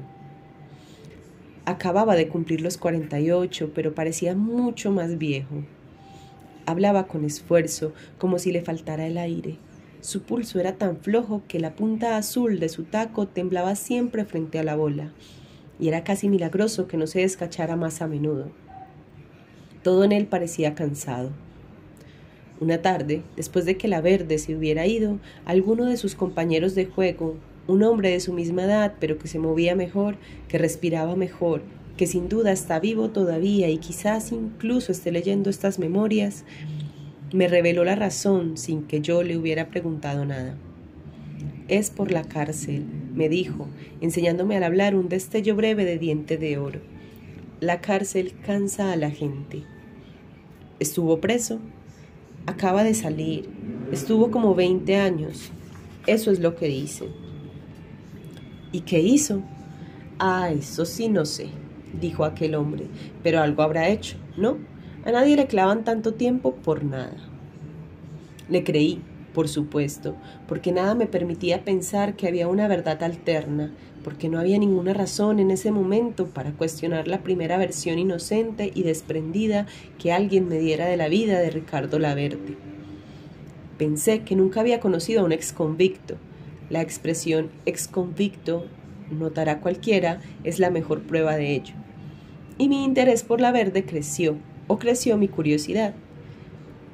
Acababa 1.65 2.15
de 2.15 2.27
cumplir 2.27 2.61
los 2.61 2.77
48, 2.77 3.71
pero 3.75 3.93
parecía 3.93 4.35
mucho 4.35 4.91
más 4.91 5.17
viejo. 5.17 5.63
Hablaba 6.65 7.07
con 7.07 7.25
esfuerzo, 7.25 7.93
como 8.17 8.39
si 8.39 8.51
le 8.51 8.61
faltara 8.61 9.05
el 9.05 9.17
aire. 9.17 9.57
Su 10.01 10.21
pulso 10.21 10.59
era 10.59 10.77
tan 10.77 10.97
flojo 10.97 11.41
que 11.47 11.59
la 11.59 11.75
punta 11.75 12.15
azul 12.15 12.59
de 12.59 12.69
su 12.69 12.83
taco 12.83 13.27
temblaba 13.27 13.75
siempre 13.75 14.23
frente 14.23 14.57
a 14.57 14.63
la 14.63 14.77
bola, 14.77 15.11
y 15.77 15.89
era 15.89 16.05
casi 16.05 16.29
milagroso 16.29 16.87
que 16.87 16.95
no 16.95 17.05
se 17.05 17.19
descachara 17.19 17.75
más 17.75 18.01
a 18.01 18.07
menudo. 18.07 18.49
Todo 19.83 20.05
en 20.05 20.13
él 20.13 20.25
parecía 20.27 20.73
cansado. 20.73 21.31
Una 22.61 22.81
tarde, 22.81 23.23
después 23.35 23.65
de 23.65 23.77
que 23.77 23.87
la 23.87 23.99
verde 23.99 24.37
se 24.37 24.55
hubiera 24.55 24.85
ido, 24.85 25.19
alguno 25.45 25.85
de 25.85 25.97
sus 25.97 26.15
compañeros 26.15 26.75
de 26.75 26.85
juego, 26.85 27.35
un 27.67 27.83
hombre 27.83 28.11
de 28.11 28.19
su 28.21 28.33
misma 28.33 28.63
edad, 28.63 28.95
pero 28.99 29.17
que 29.17 29.27
se 29.27 29.39
movía 29.39 29.75
mejor, 29.75 30.15
que 30.47 30.57
respiraba 30.57 31.15
mejor, 31.15 31.61
que 31.97 32.07
sin 32.07 32.29
duda 32.29 32.53
está 32.53 32.79
vivo 32.79 33.09
todavía 33.09 33.69
y 33.69 33.77
quizás 33.77 34.31
incluso 34.31 34.93
esté 34.93 35.11
leyendo 35.11 35.49
estas 35.49 35.79
memorias, 35.79 36.45
me 37.33 37.47
reveló 37.47 37.83
la 37.83 37.95
razón 37.95 38.57
sin 38.57 38.83
que 38.83 39.01
yo 39.01 39.23
le 39.23 39.37
hubiera 39.37 39.69
preguntado 39.69 40.25
nada. 40.25 40.55
Es 41.67 41.89
por 41.89 42.11
la 42.11 42.23
cárcel, 42.23 42.85
me 43.13 43.29
dijo, 43.29 43.67
enseñándome 44.01 44.57
al 44.57 44.63
hablar 44.63 44.95
un 44.95 45.09
destello 45.09 45.55
breve 45.55 45.85
de 45.85 45.97
diente 45.97 46.37
de 46.37 46.57
oro. 46.57 46.79
La 47.59 47.81
cárcel 47.81 48.33
cansa 48.45 48.91
a 48.91 48.95
la 48.95 49.11
gente. 49.11 49.63
Estuvo 50.79 51.19
preso, 51.19 51.59
acaba 52.45 52.83
de 52.83 52.93
salir, 52.93 53.49
estuvo 53.91 54.31
como 54.31 54.55
20 54.55 54.95
años. 54.95 55.51
Eso 56.07 56.31
es 56.31 56.39
lo 56.39 56.55
que 56.55 56.67
dice. 56.67 57.05
¿Y 58.71 58.81
qué 58.81 58.99
hizo? 58.99 59.41
Ah, 60.17 60.51
eso 60.51 60.85
sí 60.85 61.09
no 61.09 61.25
sé 61.25 61.49
dijo 61.93 62.25
aquel 62.25 62.55
hombre, 62.55 62.85
pero 63.23 63.41
algo 63.41 63.63
habrá 63.63 63.89
hecho, 63.89 64.17
¿no? 64.37 64.57
A 65.05 65.11
nadie 65.11 65.37
le 65.37 65.47
clavan 65.47 65.85
tanto 65.85 66.13
tiempo 66.13 66.55
por 66.55 66.83
nada. 66.83 67.15
Le 68.49 68.63
creí, 68.65 69.01
por 69.33 69.47
supuesto, 69.47 70.15
porque 70.47 70.73
nada 70.73 70.93
me 70.95 71.05
permitía 71.05 71.63
pensar 71.63 72.15
que 72.15 72.27
había 72.27 72.49
una 72.49 72.67
verdad 72.67 73.01
alterna, 73.03 73.71
porque 74.03 74.27
no 74.27 74.39
había 74.39 74.57
ninguna 74.57 74.93
razón 74.93 75.39
en 75.39 75.51
ese 75.51 75.71
momento 75.71 76.27
para 76.27 76.51
cuestionar 76.51 77.07
la 77.07 77.21
primera 77.21 77.57
versión 77.57 77.97
inocente 77.97 78.71
y 78.73 78.83
desprendida 78.83 79.67
que 79.97 80.11
alguien 80.11 80.49
me 80.49 80.59
diera 80.59 80.87
de 80.87 80.97
la 80.97 81.07
vida 81.07 81.39
de 81.39 81.49
Ricardo 81.49 81.97
Laverde. 81.97 82.57
Pensé 83.77 84.23
que 84.23 84.35
nunca 84.35 84.59
había 84.59 84.81
conocido 84.81 85.21
a 85.21 85.23
un 85.23 85.31
exconvicto. 85.31 86.17
La 86.69 86.81
expresión 86.81 87.49
exconvicto 87.65 88.65
notará 89.09 89.61
cualquiera, 89.61 90.19
es 90.43 90.59
la 90.59 90.69
mejor 90.69 91.03
prueba 91.03 91.37
de 91.37 91.55
ello. 91.55 91.75
Y 92.57 92.67
mi 92.67 92.83
interés 92.83 93.23
por 93.23 93.39
la 93.39 93.53
verde 93.53 93.85
creció, 93.85 94.35
o 94.69 94.77
creció 94.79 95.17
mi 95.17 95.27
curiosidad. 95.27 95.93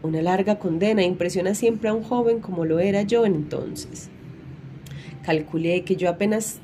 Una 0.01 0.21
larga 0.21 0.57
condena 0.57 1.03
impresiona 1.03 1.53
siempre 1.53 1.89
a 1.89 1.93
un 1.93 2.03
joven 2.03 2.39
como 2.39 2.65
lo 2.65 2.79
era 2.79 3.03
yo 3.03 3.25
entonces. 3.25 4.09
Calculé 5.23 5.83
que 5.83 5.97
yo 5.97 6.09
apenas 6.09 6.61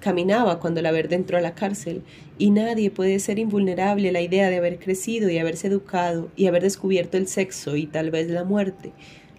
caminaba 0.00 0.58
cuando 0.60 0.82
la 0.82 0.90
verde 0.90 1.16
entró 1.16 1.38
a 1.38 1.40
la 1.40 1.54
cárcel, 1.54 2.02
y 2.38 2.50
nadie 2.50 2.90
puede 2.90 3.18
ser 3.20 3.38
invulnerable 3.38 4.08
a 4.08 4.12
la 4.12 4.20
idea 4.20 4.50
de 4.50 4.56
haber 4.56 4.78
crecido 4.78 5.30
y 5.30 5.38
haberse 5.38 5.68
educado 5.68 6.28
y 6.36 6.46
haber 6.46 6.62
descubierto 6.62 7.16
el 7.16 7.26
sexo 7.26 7.76
y 7.76 7.86
tal 7.86 8.10
vez 8.10 8.28
la 8.28 8.44
muerte, 8.44 8.92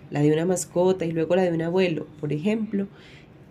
la 0.09 0.21
de 0.21 0.31
una 0.31 0.45
mascota 0.45 1.05
y 1.05 1.11
luego 1.11 1.35
la 1.35 1.43
de 1.43 1.51
un 1.51 1.61
abuelo, 1.61 2.07
por 2.19 2.33
ejemplo, 2.33 2.87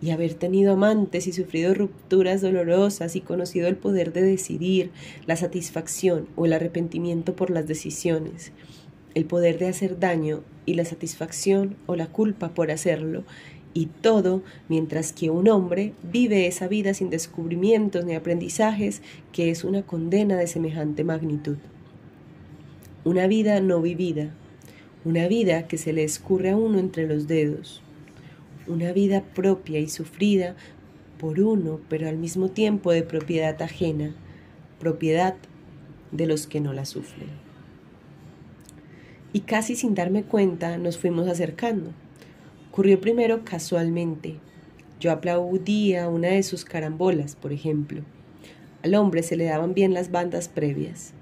y 0.01 0.09
haber 0.09 0.33
tenido 0.33 0.73
amantes 0.73 1.27
y 1.27 1.33
sufrido 1.33 1.73
rupturas 1.73 2.41
dolorosas 2.41 3.15
y 3.15 3.21
conocido 3.21 3.67
el 3.67 3.75
poder 3.75 4.13
de 4.13 4.23
decidir, 4.23 4.91
la 5.27 5.35
satisfacción 5.35 6.27
o 6.35 6.45
el 6.45 6.53
arrepentimiento 6.53 7.35
por 7.35 7.51
las 7.51 7.67
decisiones, 7.67 8.51
el 9.13 9.25
poder 9.25 9.59
de 9.59 9.67
hacer 9.67 9.99
daño 9.99 10.41
y 10.65 10.73
la 10.73 10.85
satisfacción 10.85 11.75
o 11.85 11.95
la 11.95 12.07
culpa 12.07 12.49
por 12.49 12.71
hacerlo, 12.71 13.23
y 13.73 13.85
todo 13.85 14.43
mientras 14.67 15.13
que 15.13 15.29
un 15.29 15.47
hombre 15.47 15.93
vive 16.11 16.47
esa 16.47 16.67
vida 16.67 16.93
sin 16.93 17.09
descubrimientos 17.09 18.03
ni 18.03 18.15
aprendizajes 18.15 19.01
que 19.31 19.49
es 19.49 19.63
una 19.63 19.83
condena 19.83 20.35
de 20.35 20.47
semejante 20.47 21.03
magnitud. 21.03 21.57
Una 23.05 23.27
vida 23.27 23.61
no 23.61 23.81
vivida, 23.81 24.33
una 25.05 25.27
vida 25.27 25.67
que 25.67 25.77
se 25.77 25.93
le 25.93 26.03
escurre 26.03 26.49
a 26.49 26.57
uno 26.57 26.79
entre 26.79 27.07
los 27.07 27.27
dedos, 27.27 27.81
una 28.67 28.91
vida 28.91 29.21
propia 29.21 29.79
y 29.79 29.89
sufrida 29.89 30.55
por 31.17 31.39
uno, 31.39 31.79
pero 31.89 32.07
al 32.07 32.17
mismo 32.17 32.49
tiempo 32.49 32.91
de 32.91 33.03
propiedad 33.03 33.61
ajena, 33.61 34.15
propiedad 34.79 35.35
de 36.11 36.25
los 36.25 36.47
que 36.47 36.59
no 36.59 36.73
la 36.73 36.85
sufren. 36.85 37.29
Y 39.33 39.41
casi 39.41 39.75
sin 39.75 39.95
darme 39.95 40.23
cuenta 40.23 40.77
nos 40.77 40.97
fuimos 40.97 41.27
acercando. 41.27 41.91
Ocurrió 42.69 42.99
primero 42.99 43.43
casualmente. 43.45 44.35
Yo 44.99 45.11
aplaudía 45.11 46.09
una 46.09 46.29
de 46.29 46.43
sus 46.43 46.65
carambolas, 46.65 47.35
por 47.35 47.53
ejemplo. 47.53 48.01
Al 48.83 48.95
hombre 48.95 49.23
se 49.23 49.35
le 49.35 49.45
daban 49.45 49.73
bien 49.73 49.93
las 49.93 50.11
bandas 50.11 50.47
previas. 50.47 51.13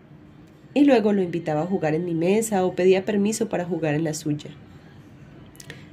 Y 0.74 0.86
luego 0.86 1.14
lo 1.14 1.22
invitaba 1.22 1.64
a 1.64 1.68
jugar 1.68 1.94
en 1.94 2.06
mi 2.06 2.14
mesa 2.14 2.66
o 2.66 2.74
pedía 2.74 3.06
permiso 3.06 3.50
para 3.50 3.66
jugar 3.66 3.96
en 3.96 4.04
la 4.04 4.14
suya. 4.14 4.50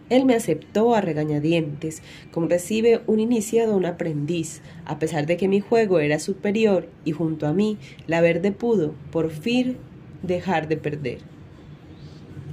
Él 0.08 0.24
me 0.24 0.34
aceptó 0.34 0.94
a 0.94 1.00
regañadientes, 1.00 2.00
como 2.30 2.46
recibe 2.46 3.00
un 3.08 3.18
iniciado 3.18 3.76
un 3.76 3.86
aprendiz, 3.86 4.60
a 4.84 5.00
pesar 5.00 5.26
de 5.26 5.36
que 5.36 5.48
mi 5.48 5.60
juego 5.60 5.98
era 5.98 6.20
superior 6.20 6.88
y 7.04 7.10
junto 7.10 7.46
a 7.48 7.52
mí 7.52 7.76
la 8.06 8.20
verde 8.20 8.52
pudo, 8.52 8.94
por 9.10 9.30
fin, 9.30 9.76
dejar 10.22 10.68
de 10.68 10.76
perder. 10.76 11.18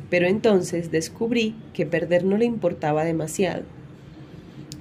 Pero 0.10 0.26
entonces 0.26 0.90
descubrí 0.90 1.56
que 1.74 1.86
perder 1.86 2.24
no 2.24 2.38
le 2.38 2.46
importaba 2.46 3.04
demasiado. 3.04 3.64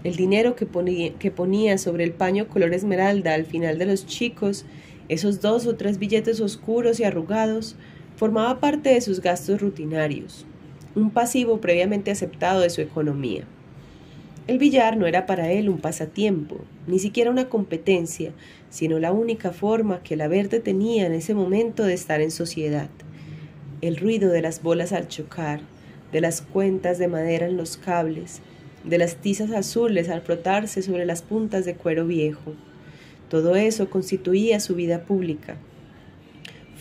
El 0.03 0.17
dinero 0.17 0.57
que 0.57 0.65
ponía, 0.65 1.13
que 1.15 1.31
ponía 1.31 1.77
sobre 1.77 2.05
el 2.05 2.13
paño 2.13 2.49
color 2.49 2.73
esmeralda 2.73 3.35
al 3.35 3.45
final 3.45 3.79
de 3.79 3.87
los 3.87 4.07
chicos, 4.07 4.65
esos 5.09 5.43
dos 5.43 5.67
o 5.67 5.77
tres 5.77 5.99
billetes 5.99 6.41
oscuros 6.41 7.01
y 7.01 7.05
arrugados, 7.05 7.77
formaba 8.17 8.61
parte 8.61 8.91
de 8.91 9.01
sus 9.03 9.21
gastos 9.21 9.61
rutinarios 9.61 10.47
un 10.95 11.11
pasivo 11.11 11.61
previamente 11.61 12.11
aceptado 12.11 12.61
de 12.61 12.71
su 12.71 12.81
economía. 12.81 13.45
El 14.47 14.59
billar 14.59 14.97
no 14.97 15.07
era 15.07 15.25
para 15.25 15.53
él 15.53 15.69
un 15.69 15.79
pasatiempo, 15.79 16.59
ni 16.87 16.99
siquiera 16.99 17.31
una 17.31 17.49
competencia, 17.49 18.33
sino 18.71 18.99
la 18.99 19.13
única 19.13 19.53
forma 19.53 20.03
que 20.03 20.17
la 20.17 20.29
verde 20.29 20.59
tenía 20.59 21.07
en 21.07 21.13
ese 21.13 21.35
momento 21.35 21.85
de 21.85 21.95
estar 21.95 22.21
en 22.21 22.31
sociedad. 22.31 22.89
El 23.81 23.97
ruido 23.97 24.31
de 24.31 24.43
las 24.43 24.63
bolas 24.63 24.93
al 24.93 25.09
chocar, 25.09 25.61
de 26.11 26.21
las 26.21 26.43
cuentas 26.43 26.99
de 26.99 27.09
madera 27.09 27.47
en 27.47 27.57
los 27.57 27.77
cables, 27.77 28.41
de 28.85 28.99
las 28.99 29.17
tizas 29.17 29.53
azules 29.53 30.09
al 30.09 30.23
frotarse 30.23 30.83
sobre 30.83 31.07
las 31.07 31.23
puntas 31.23 31.65
de 31.65 31.75
cuero 31.75 32.07
viejo. 32.07 32.55
Todo 33.29 33.55
eso 33.55 33.89
constituía 33.89 34.61
su 34.61 34.75
vida 34.75 35.05
pública, 35.05 35.57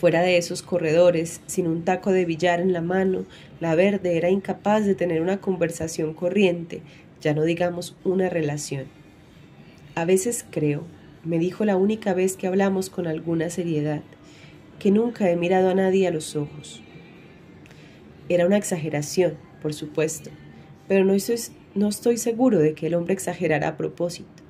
Fuera 0.02 0.20
de 0.22 0.36
esos 0.36 0.62
corredores, 0.62 1.42
sin 1.46 1.68
un 1.68 1.84
taco 1.84 2.10
de 2.10 2.24
billar 2.24 2.60
en 2.60 2.72
la 2.72 2.80
mano, 2.80 3.24
la 3.60 3.76
verde 3.76 4.16
era 4.16 4.30
incapaz 4.30 4.84
de 4.84 4.96
tener 4.96 5.22
una 5.22 5.40
conversación 5.40 6.12
corriente, 6.12 6.82
ya 7.20 7.34
no 7.34 7.44
digamos 7.44 7.94
una 8.02 8.28
relación. 8.28 8.86
A 9.94 10.04
veces 10.04 10.44
creo, 10.50 10.82
me 11.22 11.38
dijo 11.38 11.64
la 11.64 11.76
única 11.76 12.14
vez 12.14 12.36
que 12.36 12.48
hablamos 12.48 12.90
con 12.90 13.06
alguna 13.06 13.48
seriedad, 13.48 14.02
que 14.80 14.90
nunca 14.90 15.30
he 15.30 15.36
mirado 15.36 15.70
a 15.70 15.74
nadie 15.74 16.08
a 16.08 16.10
los 16.10 16.34
ojos. 16.34 16.82
Era 18.28 18.44
una 18.44 18.56
exageración, 18.56 19.36
por 19.62 19.72
supuesto, 19.72 20.30
pero 20.88 21.04
no 21.04 21.14
estoy, 21.14 22.16
seguro 22.16 22.58
de 22.58 22.74
que 22.74 22.88
el 22.88 22.94
hombre 22.94 23.14
exagerara 23.14 23.68
a 23.68 23.76
propósito. 23.76 24.42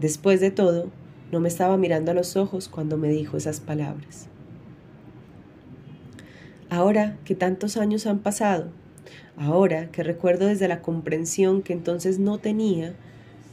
Después 0.00 0.40
de 0.40 0.50
todo, 0.50 0.90
no 1.30 1.40
me 1.40 1.48
estaba 1.48 1.76
mirando 1.76 2.12
a 2.12 2.14
los 2.14 2.36
ojos 2.36 2.70
cuando 2.70 2.96
me 2.96 3.10
dijo 3.10 3.36
esas 3.36 3.60
palabras. 3.60 4.30
Ahora 6.68 7.16
que 7.24 7.36
tantos 7.36 7.76
años 7.76 8.06
han 8.06 8.18
pasado, 8.18 8.70
ahora 9.36 9.90
que 9.92 10.02
recuerdo 10.02 10.46
desde 10.46 10.66
la 10.66 10.82
comprensión 10.82 11.62
que 11.62 11.72
entonces 11.72 12.18
no 12.18 12.38
tenía, 12.38 12.94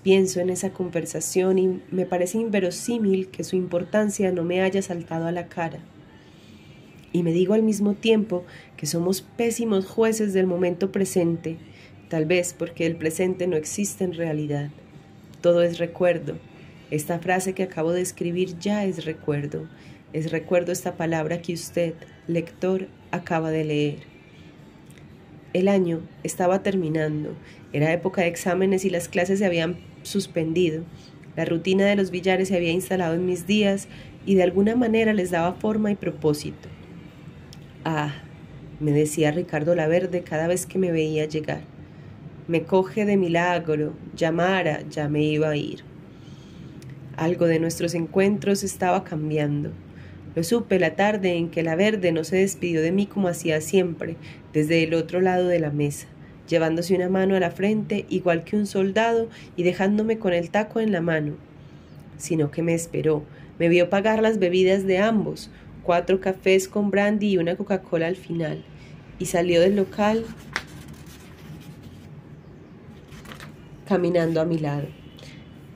pienso 0.01 0.39
en 0.39 0.49
esa 0.49 0.71
conversación 0.71 1.59
y 1.59 1.81
me 1.91 2.05
parece 2.07 2.39
inverosímil 2.39 3.27
que 3.27 3.43
su 3.43 3.55
importancia 3.55 4.31
no 4.31 4.43
me 4.43 4.61
haya 4.61 4.81
saltado 4.81 5.27
a 5.27 5.31
la 5.31 5.47
cara. 5.47 5.79
Y 7.11 7.21
me 7.21 7.31
digo 7.31 7.53
al 7.53 7.61
mismo 7.61 7.93
tiempo 7.93 8.43
que 8.75 8.87
somos 8.87 9.21
pésimos 9.21 9.85
jueces 9.85 10.33
del 10.33 10.47
momento 10.47 10.91
presente, 10.91 11.57
tal 12.09 12.25
vez 12.25 12.55
porque 12.57 12.87
el 12.87 12.95
presente 12.95 13.45
no 13.45 13.55
existe 13.55 14.03
en 14.03 14.13
realidad. 14.13 14.71
Todo 15.41 15.61
es 15.61 15.77
recuerdo. 15.77 16.37
Esta 16.89 17.19
frase 17.19 17.53
que 17.53 17.63
acabo 17.63 17.91
de 17.91 18.01
escribir 18.01 18.57
ya 18.59 18.85
es 18.85 19.05
recuerdo. 19.05 19.67
Es 20.13 20.31
recuerdo 20.31 20.71
esta 20.71 20.95
palabra 20.95 21.41
que 21.41 21.53
usted, 21.53 21.93
lector, 22.27 22.87
acaba 23.13 23.51
de 23.51 23.63
leer. 23.63 23.99
El 25.53 25.67
año 25.67 26.01
estaba 26.23 26.63
terminando, 26.63 27.35
era 27.71 27.93
época 27.93 28.23
de 28.23 28.27
exámenes 28.27 28.85
y 28.85 28.89
las 28.89 29.07
clases 29.07 29.39
se 29.39 29.45
habían 29.45 29.77
suspendido. 30.01 30.83
La 31.35 31.45
rutina 31.45 31.85
de 31.85 31.95
los 31.95 32.09
billares 32.09 32.47
se 32.47 32.55
había 32.55 32.71
instalado 32.71 33.13
en 33.13 33.25
mis 33.25 33.45
días 33.45 33.87
y 34.25 34.35
de 34.35 34.43
alguna 34.43 34.75
manera 34.75 35.13
les 35.13 35.29
daba 35.29 35.53
forma 35.53 35.91
y 35.91 35.95
propósito. 35.95 36.69
Ah, 37.85 38.13
me 38.79 38.91
decía 38.91 39.31
Ricardo 39.31 39.75
Laverde 39.75 40.23
cada 40.23 40.47
vez 40.47 40.65
que 40.65 40.79
me 40.79 40.91
veía 40.91 41.25
llegar. 41.25 41.61
Me 42.47 42.63
coge 42.63 43.05
de 43.05 43.15
milagro, 43.15 43.93
llamara, 44.15 44.81
ya 44.89 45.07
me 45.07 45.21
iba 45.21 45.49
a 45.49 45.55
ir. 45.55 45.83
Algo 47.15 47.45
de 47.45 47.59
nuestros 47.59 47.93
encuentros 47.93 48.63
estaba 48.63 49.03
cambiando. 49.03 49.71
Lo 50.35 50.43
supe 50.43 50.79
la 50.79 50.95
tarde 50.95 51.35
en 51.35 51.49
que 51.49 51.61
la 51.61 51.75
verde 51.75 52.11
no 52.11 52.23
se 52.23 52.37
despidió 52.37 52.81
de 52.81 52.91
mí 52.91 53.05
como 53.05 53.27
hacía 53.27 53.61
siempre, 53.61 54.15
desde 54.51 54.83
el 54.83 54.95
otro 54.95 55.21
lado 55.21 55.47
de 55.47 55.59
la 55.59 55.69
mesa, 55.69 56.07
llevándose 56.47 56.95
una 56.95 57.09
mano 57.09 57.35
a 57.35 57.39
la 57.39 57.51
frente 57.51 58.05
igual 58.09 58.43
que 58.43 58.55
un 58.55 58.65
soldado 58.65 59.29
y 59.55 59.63
dejándome 59.63 60.17
con 60.17 60.33
el 60.33 60.49
taco 60.49 60.79
en 60.79 60.91
la 60.91 61.01
mano, 61.01 61.33
sino 62.17 62.49
que 62.49 62.63
me 62.63 62.73
esperó, 62.73 63.23
me 63.59 63.69
vio 63.69 63.89
pagar 63.89 64.21
las 64.21 64.39
bebidas 64.39 64.85
de 64.85 64.97
ambos, 64.97 65.51
cuatro 65.83 66.19
cafés 66.19 66.67
con 66.67 66.89
brandy 66.89 67.31
y 67.31 67.37
una 67.37 67.55
Coca-Cola 67.55 68.07
al 68.07 68.15
final, 68.15 68.63
y 69.19 69.25
salió 69.27 69.61
del 69.61 69.75
local 69.75 70.25
caminando 73.87 74.41
a 74.41 74.45
mi 74.45 74.57
lado. 74.57 75.02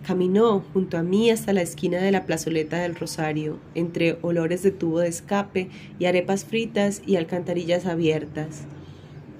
Caminó 0.08 0.64
junto 0.72 0.98
a 0.98 1.04
mí 1.04 1.32
hasta 1.32 1.52
la 1.52 1.62
esquina 1.62 1.98
de 1.98 2.14
la 2.14 2.26
plazoleta 2.26 2.78
del 2.78 2.96
Rosario, 2.96 3.58
entre 3.76 4.18
olores 4.22 4.64
de 4.64 4.72
tubo 4.72 5.00
de 5.00 5.10
escape 5.10 5.68
y 6.00 6.06
arepas 6.06 6.46
fritas 6.46 7.02
y 7.06 7.18
alcantarillas 7.18 7.86
abiertas. 7.86 8.64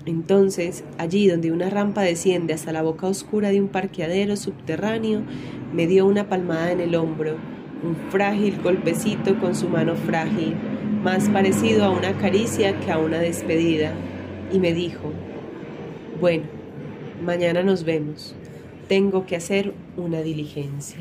Entonces, 0.06 0.84
allí 0.98 1.30
donde 1.30 1.54
una 1.54 1.70
rampa 1.70 2.02
desciende 2.02 2.54
hasta 2.54 2.74
la 2.74 2.82
boca 2.82 3.08
oscura 3.08 3.48
de 3.48 3.62
un 3.62 3.70
parqueadero 3.70 4.36
subterráneo, 4.36 5.22
me 5.74 5.88
dio 5.88 6.06
una 6.06 6.28
palmada 6.28 6.70
en 6.74 6.82
el 6.82 6.96
hombro, 6.96 7.38
un 7.82 7.96
frágil 8.10 8.62
golpecito 8.62 9.40
con 9.40 9.56
su 9.56 9.70
mano 9.70 9.96
frágil, 9.96 10.54
más 11.02 11.30
parecido 11.30 11.86
a 11.86 11.92
una 11.92 12.18
caricia 12.18 12.78
que 12.82 12.92
a 12.92 12.98
una 12.98 13.20
despedida, 13.20 13.94
y 14.52 14.60
me 14.60 14.74
dijo, 14.74 15.14
bueno, 16.20 16.44
mañana 17.24 17.64
nos 17.64 17.86
vemos 17.86 18.36
tengo 18.88 19.26
que 19.26 19.36
hacer 19.36 19.74
una 19.98 20.22
diligencia. 20.22 21.00